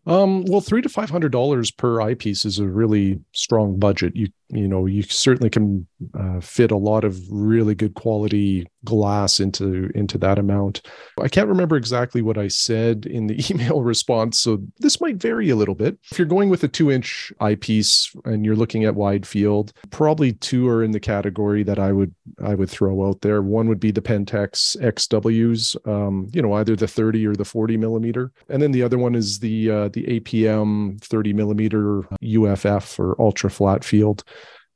Um, 0.07 0.45
well, 0.45 0.61
three 0.61 0.83
to 0.83 0.89
five 0.89 1.09
hundred 1.09 1.33
dollars 1.33 1.71
per 1.71 2.01
eyepiece 2.01 2.45
is 2.45 2.59
a 2.59 2.67
really 2.67 3.21
strong 3.33 3.79
budget. 3.79 4.15
You 4.15 4.29
you 4.55 4.69
know 4.69 4.87
you 4.87 5.03
certainly 5.03 5.51
can 5.51 5.87
uh, 6.19 6.41
fit 6.41 6.71
a 6.71 6.77
lot 6.77 7.05
of 7.05 7.21
really 7.31 7.75
good 7.75 7.95
quality 7.95 8.67
glass 8.85 9.41
into 9.41 9.91
into 9.95 10.19
that 10.19 10.39
amount. 10.39 10.83
I 11.21 11.29
can't 11.29 11.49
remember 11.49 11.77
exactly 11.77 12.23
what 12.23 12.39
I 12.39 12.49
said 12.49 13.07
in 13.07 13.27
the 13.27 13.45
email 13.51 13.83
response, 13.83 14.39
so 14.39 14.63
this 14.79 15.01
might 15.01 15.17
vary 15.17 15.51
a 15.51 15.57
little 15.57 15.75
bit. 15.75 15.99
If 16.11 16.19
you're 16.19 16.27
going 16.27 16.51
with 16.51 16.65
a 16.65 16.69
two 16.69 16.91
inch 16.91 17.33
eyepiece 17.41 18.15
and 18.25 18.45
you're 18.45 18.57
looking 18.57 18.85
at 18.85 18.95
wide 18.95 19.27
field, 19.27 19.73
probably 19.91 20.35
two 20.35 20.69
are 20.69 20.83
in 20.83 20.93
the 20.93 21.01
category 21.01 21.63
that 21.63 21.79
I 21.79 21.93
would 21.93 22.15
I 22.43 22.55
would 22.55 22.71
throw 22.71 23.09
out 23.09 23.23
there. 23.23 23.43
One 23.43 23.69
would 23.69 23.81
be 23.81 23.91
the 23.91 24.03
Pentax 24.03 24.77
XWs, 24.81 25.77
um, 25.89 26.29
you 26.33 26.43
know, 26.43 26.53
either 26.55 26.77
the 26.77 26.89
30 26.89 27.27
or 27.27 27.35
the 27.35 27.45
40 27.45 27.77
millimeter, 27.77 28.33
and 28.49 28.63
then 28.63 28.73
the 28.73 28.83
other 28.83 28.99
one 28.99 29.15
is 29.15 29.39
the 29.39 29.71
uh, 29.71 29.89
the 29.89 30.05
APM 30.21 31.01
30 31.03 31.33
millimeter 31.33 32.03
UFF 32.21 32.99
or 32.99 33.21
ultra 33.21 33.51
flat 33.51 33.85
field. 33.85 34.25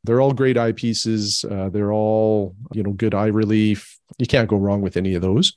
They're 0.04 0.20
all 0.20 0.32
great 0.32 0.56
eyepieces. 0.56 1.44
Uh, 1.50 1.68
they're 1.70 1.92
all, 1.92 2.54
you 2.72 2.82
know, 2.82 2.92
good 2.92 3.14
eye 3.14 3.26
relief. 3.26 3.98
You 4.18 4.26
can't 4.26 4.48
go 4.48 4.56
wrong 4.56 4.80
with 4.80 4.96
any 4.96 5.14
of 5.14 5.22
those. 5.22 5.56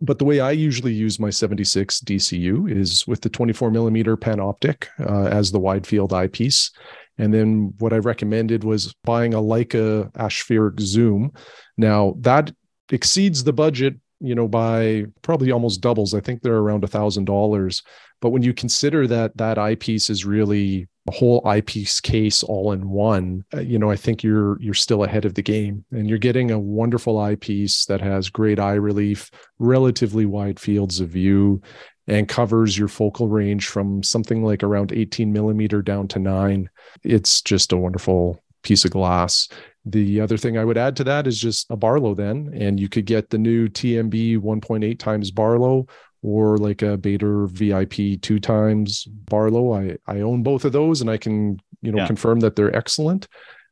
But 0.00 0.18
the 0.18 0.24
way 0.24 0.40
I 0.40 0.50
usually 0.50 0.92
use 0.92 1.20
my 1.20 1.30
76 1.30 2.00
DCU 2.00 2.70
is 2.70 3.06
with 3.06 3.20
the 3.20 3.28
24 3.28 3.70
millimeter 3.70 4.16
panoptic 4.16 4.88
uh, 4.98 5.28
as 5.28 5.52
the 5.52 5.60
wide 5.60 5.86
field 5.86 6.12
eyepiece. 6.12 6.72
And 7.18 7.32
then 7.32 7.72
what 7.78 7.92
I 7.92 7.98
recommended 7.98 8.64
was 8.64 8.94
buying 9.04 9.32
a 9.32 9.38
Leica 9.38 10.10
aspheric 10.14 10.80
zoom. 10.80 11.32
Now 11.76 12.16
that 12.20 12.52
exceeds 12.90 13.44
the 13.44 13.52
budget, 13.52 13.94
you 14.18 14.34
know, 14.34 14.48
by 14.48 15.06
probably 15.22 15.52
almost 15.52 15.80
doubles. 15.80 16.14
I 16.14 16.20
think 16.20 16.42
they're 16.42 16.56
around 16.56 16.82
a 16.82 16.88
thousand 16.88 17.26
dollars. 17.26 17.82
But 18.20 18.30
when 18.30 18.42
you 18.42 18.54
consider 18.54 19.06
that 19.06 19.36
that 19.36 19.58
eyepiece 19.58 20.10
is 20.10 20.24
really 20.24 20.88
whole 21.10 21.46
eyepiece 21.46 22.00
case 22.00 22.42
all 22.42 22.72
in 22.72 22.88
one, 22.88 23.44
uh, 23.54 23.60
you 23.60 23.78
know, 23.78 23.90
I 23.90 23.96
think 23.96 24.22
you're 24.22 24.60
you're 24.60 24.74
still 24.74 25.02
ahead 25.04 25.24
of 25.24 25.34
the 25.34 25.42
game, 25.42 25.84
and 25.90 26.08
you're 26.08 26.18
getting 26.18 26.50
a 26.50 26.58
wonderful 26.58 27.18
eyepiece 27.18 27.86
that 27.86 28.00
has 28.00 28.30
great 28.30 28.60
eye 28.60 28.74
relief, 28.74 29.30
relatively 29.58 30.26
wide 30.26 30.60
fields 30.60 31.00
of 31.00 31.08
view, 31.08 31.60
and 32.06 32.28
covers 32.28 32.78
your 32.78 32.88
focal 32.88 33.28
range 33.28 33.66
from 33.66 34.02
something 34.02 34.44
like 34.44 34.62
around 34.62 34.92
18 34.92 35.32
millimeter 35.32 35.82
down 35.82 36.06
to 36.08 36.18
nine. 36.18 36.70
It's 37.02 37.42
just 37.42 37.72
a 37.72 37.76
wonderful 37.76 38.42
piece 38.62 38.84
of 38.84 38.92
glass. 38.92 39.48
The 39.84 40.20
other 40.20 40.36
thing 40.36 40.56
I 40.56 40.64
would 40.64 40.78
add 40.78 40.94
to 40.96 41.04
that 41.04 41.26
is 41.26 41.40
just 41.40 41.68
a 41.68 41.76
Barlow 41.76 42.14
then, 42.14 42.52
and 42.54 42.78
you 42.78 42.88
could 42.88 43.06
get 43.06 43.30
the 43.30 43.38
new 43.38 43.68
TMB 43.68 44.38
1.8 44.38 44.98
times 45.00 45.32
Barlow 45.32 45.88
or 46.22 46.56
like 46.56 46.82
a 46.82 46.96
Baader 46.96 47.48
VIP 47.48 48.20
two 48.22 48.38
times 48.38 49.04
Barlow. 49.04 49.74
I 49.74 49.96
I 50.06 50.20
own 50.20 50.42
both 50.42 50.64
of 50.64 50.72
those, 50.72 51.00
and 51.00 51.10
I 51.10 51.16
can 51.16 51.60
you 51.82 51.92
know 51.92 51.98
yeah. 51.98 52.06
confirm 52.06 52.40
that 52.40 52.56
they're 52.56 52.74
excellent. 52.74 53.28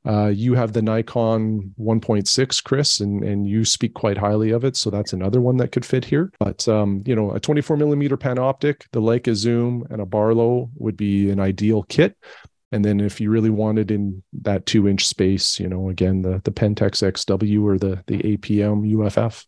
Uh, 0.06 0.28
you 0.28 0.54
have 0.54 0.72
the 0.72 0.80
Nikon 0.80 1.74
1.6, 1.78 2.64
Chris, 2.64 3.00
and 3.00 3.22
and 3.22 3.46
you 3.46 3.64
speak 3.64 3.94
quite 3.94 4.16
highly 4.16 4.50
of 4.50 4.64
it, 4.64 4.76
so 4.76 4.88
that's 4.88 5.12
another 5.12 5.40
one 5.40 5.58
that 5.58 5.72
could 5.72 5.84
fit 5.84 6.04
here. 6.04 6.32
But 6.38 6.66
um, 6.68 7.02
you 7.04 7.14
know, 7.14 7.32
a 7.32 7.40
24 7.40 7.76
millimeter 7.76 8.16
panoptic, 8.16 8.84
the 8.92 9.00
Leica 9.00 9.34
zoom, 9.34 9.86
and 9.90 10.00
a 10.00 10.06
Barlow 10.06 10.70
would 10.76 10.96
be 10.96 11.30
an 11.30 11.38
ideal 11.38 11.82
kit. 11.84 12.16
And 12.72 12.84
then 12.84 13.00
if 13.00 13.20
you 13.20 13.30
really 13.30 13.50
wanted 13.50 13.90
in 13.90 14.22
that 14.42 14.64
two 14.64 14.88
inch 14.88 15.06
space, 15.06 15.60
you 15.60 15.68
know, 15.68 15.90
again 15.90 16.22
the 16.22 16.40
the 16.44 16.52
Pentax 16.52 17.02
XW 17.02 17.62
or 17.62 17.78
the 17.78 18.02
the 18.06 18.36
APM 18.36 18.88
UFF. 18.88 19.46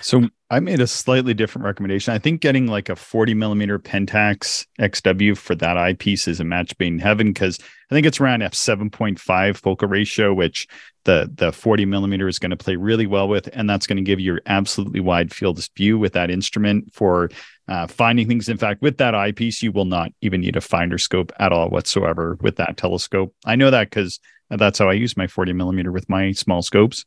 So 0.00 0.28
I 0.52 0.60
made 0.60 0.82
a 0.82 0.86
slightly 0.86 1.32
different 1.32 1.64
recommendation. 1.64 2.12
I 2.12 2.18
think 2.18 2.42
getting 2.42 2.66
like 2.66 2.90
a 2.90 2.94
40 2.94 3.32
millimeter 3.32 3.78
Pentax 3.78 4.66
XW 4.78 5.34
for 5.34 5.54
that 5.54 5.78
eyepiece 5.78 6.28
is 6.28 6.40
a 6.40 6.44
match 6.44 6.74
made 6.78 6.88
in 6.88 6.98
heaven 6.98 7.28
because 7.28 7.58
I 7.90 7.94
think 7.94 8.06
it's 8.06 8.20
around 8.20 8.42
f7.5 8.42 9.56
focal 9.56 9.88
ratio, 9.88 10.34
which 10.34 10.68
the 11.04 11.32
the 11.34 11.52
40 11.52 11.86
millimeter 11.86 12.28
is 12.28 12.38
going 12.38 12.50
to 12.50 12.56
play 12.58 12.76
really 12.76 13.06
well 13.06 13.28
with, 13.28 13.48
and 13.54 13.68
that's 13.68 13.86
going 13.86 13.96
to 13.96 14.02
give 14.02 14.20
you 14.20 14.40
absolutely 14.44 15.00
wide 15.00 15.32
field 15.32 15.58
of 15.58 15.66
view 15.74 15.98
with 15.98 16.12
that 16.12 16.30
instrument 16.30 16.92
for 16.92 17.30
uh, 17.68 17.86
finding 17.86 18.28
things. 18.28 18.50
In 18.50 18.58
fact, 18.58 18.82
with 18.82 18.98
that 18.98 19.14
eyepiece, 19.14 19.62
you 19.62 19.72
will 19.72 19.86
not 19.86 20.12
even 20.20 20.42
need 20.42 20.56
a 20.56 20.60
finder 20.60 20.98
scope 20.98 21.32
at 21.38 21.52
all 21.52 21.70
whatsoever 21.70 22.36
with 22.42 22.56
that 22.56 22.76
telescope. 22.76 23.34
I 23.46 23.56
know 23.56 23.70
that 23.70 23.88
because 23.88 24.20
that's 24.50 24.78
how 24.78 24.90
I 24.90 24.92
use 24.92 25.16
my 25.16 25.28
40 25.28 25.54
millimeter 25.54 25.90
with 25.90 26.10
my 26.10 26.32
small 26.32 26.60
scopes. 26.60 27.06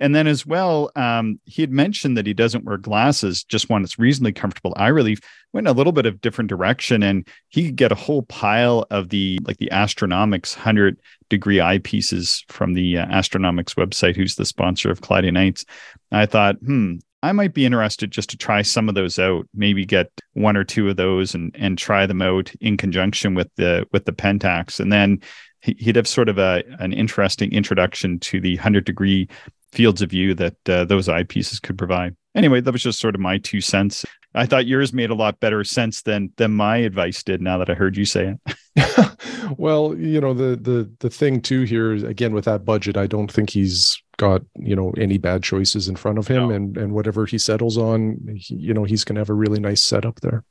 And 0.00 0.14
then 0.14 0.26
as 0.26 0.44
well, 0.44 0.90
um, 0.96 1.38
he 1.44 1.62
had 1.62 1.70
mentioned 1.70 2.16
that 2.16 2.26
he 2.26 2.34
doesn't 2.34 2.64
wear 2.64 2.76
glasses, 2.76 3.44
just 3.44 3.70
one 3.70 3.82
that's 3.82 3.98
reasonably 3.98 4.32
comfortable 4.32 4.74
eye 4.76 4.88
relief. 4.88 5.20
Went 5.52 5.68
a 5.68 5.72
little 5.72 5.92
bit 5.92 6.06
of 6.06 6.20
different 6.20 6.50
direction, 6.50 7.02
and 7.02 7.26
he 7.48 7.66
could 7.66 7.76
get 7.76 7.92
a 7.92 7.96
whole 7.96 8.22
pile 8.22 8.86
of 8.90 9.10
the 9.10 9.38
like 9.44 9.58
the 9.58 9.70
Astronomics 9.70 10.54
hundred 10.54 11.00
degree 11.28 11.58
eyepieces 11.58 12.42
from 12.50 12.74
the 12.74 12.98
uh, 12.98 13.06
Astronomics 13.06 13.76
website, 13.76 14.16
who's 14.16 14.34
the 14.34 14.44
sponsor 14.44 14.90
of 14.90 15.00
Cloudy 15.00 15.30
Nights. 15.30 15.64
I 16.10 16.26
thought, 16.26 16.56
hmm, 16.56 16.96
I 17.22 17.30
might 17.32 17.54
be 17.54 17.64
interested 17.64 18.10
just 18.10 18.30
to 18.30 18.36
try 18.36 18.62
some 18.62 18.88
of 18.88 18.96
those 18.96 19.18
out. 19.18 19.48
Maybe 19.54 19.86
get 19.86 20.10
one 20.32 20.56
or 20.56 20.64
two 20.64 20.90
of 20.90 20.96
those 20.96 21.34
and 21.34 21.54
and 21.56 21.78
try 21.78 22.04
them 22.06 22.20
out 22.20 22.52
in 22.60 22.76
conjunction 22.76 23.34
with 23.34 23.48
the 23.56 23.86
with 23.92 24.06
the 24.06 24.12
Pentax, 24.12 24.80
and 24.80 24.92
then 24.92 25.20
he'd 25.60 25.96
have 25.96 26.08
sort 26.08 26.28
of 26.28 26.38
a 26.38 26.64
an 26.80 26.92
interesting 26.92 27.52
introduction 27.52 28.18
to 28.20 28.40
the 28.40 28.56
100 28.56 28.84
degree 28.84 29.28
fields 29.74 30.02
of 30.02 30.10
view 30.10 30.34
that 30.34 30.56
uh, 30.68 30.84
those 30.84 31.08
eyepieces 31.08 31.60
could 31.60 31.76
provide. 31.76 32.16
Anyway, 32.34 32.60
that 32.60 32.72
was 32.72 32.82
just 32.82 33.00
sort 33.00 33.14
of 33.14 33.20
my 33.20 33.38
two 33.38 33.60
cents. 33.60 34.04
I 34.34 34.46
thought 34.46 34.66
yours 34.66 34.92
made 34.92 35.10
a 35.10 35.14
lot 35.14 35.38
better 35.40 35.62
sense 35.62 36.02
than 36.02 36.32
than 36.36 36.52
my 36.52 36.78
advice 36.78 37.22
did. 37.22 37.40
Now 37.40 37.58
that 37.58 37.70
I 37.70 37.74
heard 37.74 37.96
you 37.96 38.04
say 38.04 38.34
it. 38.34 38.56
well, 39.58 39.96
you 39.96 40.20
know 40.20 40.34
the 40.34 40.56
the 40.56 40.90
the 40.98 41.10
thing 41.10 41.40
too 41.40 41.62
here 41.62 41.92
is 41.92 42.02
again 42.02 42.34
with 42.34 42.46
that 42.46 42.64
budget, 42.64 42.96
I 42.96 43.06
don't 43.06 43.30
think 43.30 43.50
he's 43.50 43.96
got 44.16 44.42
you 44.58 44.74
know 44.74 44.92
any 44.96 45.18
bad 45.18 45.42
choices 45.42 45.88
in 45.88 45.96
front 45.96 46.18
of 46.18 46.26
him, 46.26 46.48
no. 46.48 46.54
and 46.54 46.76
and 46.76 46.92
whatever 46.92 47.26
he 47.26 47.38
settles 47.38 47.78
on, 47.78 48.18
he, 48.36 48.56
you 48.56 48.74
know 48.74 48.84
he's 48.84 49.04
going 49.04 49.14
to 49.14 49.20
have 49.20 49.30
a 49.30 49.34
really 49.34 49.60
nice 49.60 49.82
setup 49.82 50.20
there. 50.20 50.44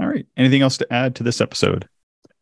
All 0.00 0.06
right. 0.06 0.26
Anything 0.36 0.62
else 0.62 0.76
to 0.78 0.92
add 0.92 1.16
to 1.16 1.22
this 1.22 1.40
episode? 1.40 1.88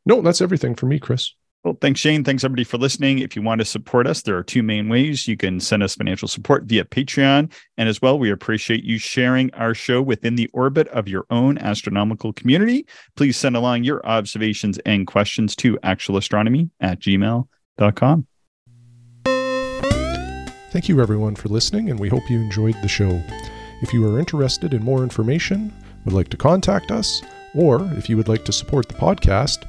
No, 0.04 0.20
that's 0.20 0.40
everything 0.40 0.74
for 0.74 0.86
me, 0.86 0.98
Chris. 0.98 1.32
Well, 1.64 1.76
thanks, 1.80 1.98
Shane. 1.98 2.22
Thanks, 2.22 2.44
everybody, 2.44 2.62
for 2.62 2.78
listening. 2.78 3.18
If 3.18 3.34
you 3.34 3.42
want 3.42 3.58
to 3.58 3.64
support 3.64 4.06
us, 4.06 4.22
there 4.22 4.36
are 4.36 4.44
two 4.44 4.62
main 4.62 4.88
ways. 4.88 5.26
You 5.26 5.36
can 5.36 5.58
send 5.58 5.82
us 5.82 5.96
financial 5.96 6.28
support 6.28 6.64
via 6.64 6.84
Patreon. 6.84 7.52
And 7.76 7.88
as 7.88 8.00
well, 8.00 8.18
we 8.20 8.30
appreciate 8.30 8.84
you 8.84 8.98
sharing 8.98 9.52
our 9.54 9.74
show 9.74 10.00
within 10.00 10.36
the 10.36 10.48
orbit 10.52 10.86
of 10.88 11.08
your 11.08 11.26
own 11.28 11.58
astronomical 11.58 12.32
community. 12.32 12.86
Please 13.16 13.36
send 13.36 13.56
along 13.56 13.82
your 13.82 14.04
observations 14.06 14.78
and 14.86 15.08
questions 15.08 15.56
to 15.56 15.76
actualastronomy 15.78 16.70
at 16.80 17.00
gmail.com. 17.00 18.26
Thank 20.70 20.88
you, 20.88 21.00
everyone, 21.00 21.34
for 21.34 21.48
listening, 21.48 21.90
and 21.90 21.98
we 21.98 22.08
hope 22.08 22.30
you 22.30 22.38
enjoyed 22.38 22.76
the 22.82 22.88
show. 22.88 23.22
If 23.82 23.92
you 23.92 24.06
are 24.06 24.18
interested 24.18 24.72
in 24.72 24.84
more 24.84 25.02
information, 25.02 25.72
would 26.04 26.14
like 26.14 26.28
to 26.28 26.36
contact 26.36 26.90
us, 26.90 27.22
or 27.54 27.82
if 27.94 28.08
you 28.08 28.16
would 28.16 28.28
like 28.28 28.44
to 28.44 28.52
support 28.52 28.86
the 28.86 28.94
podcast, 28.94 29.68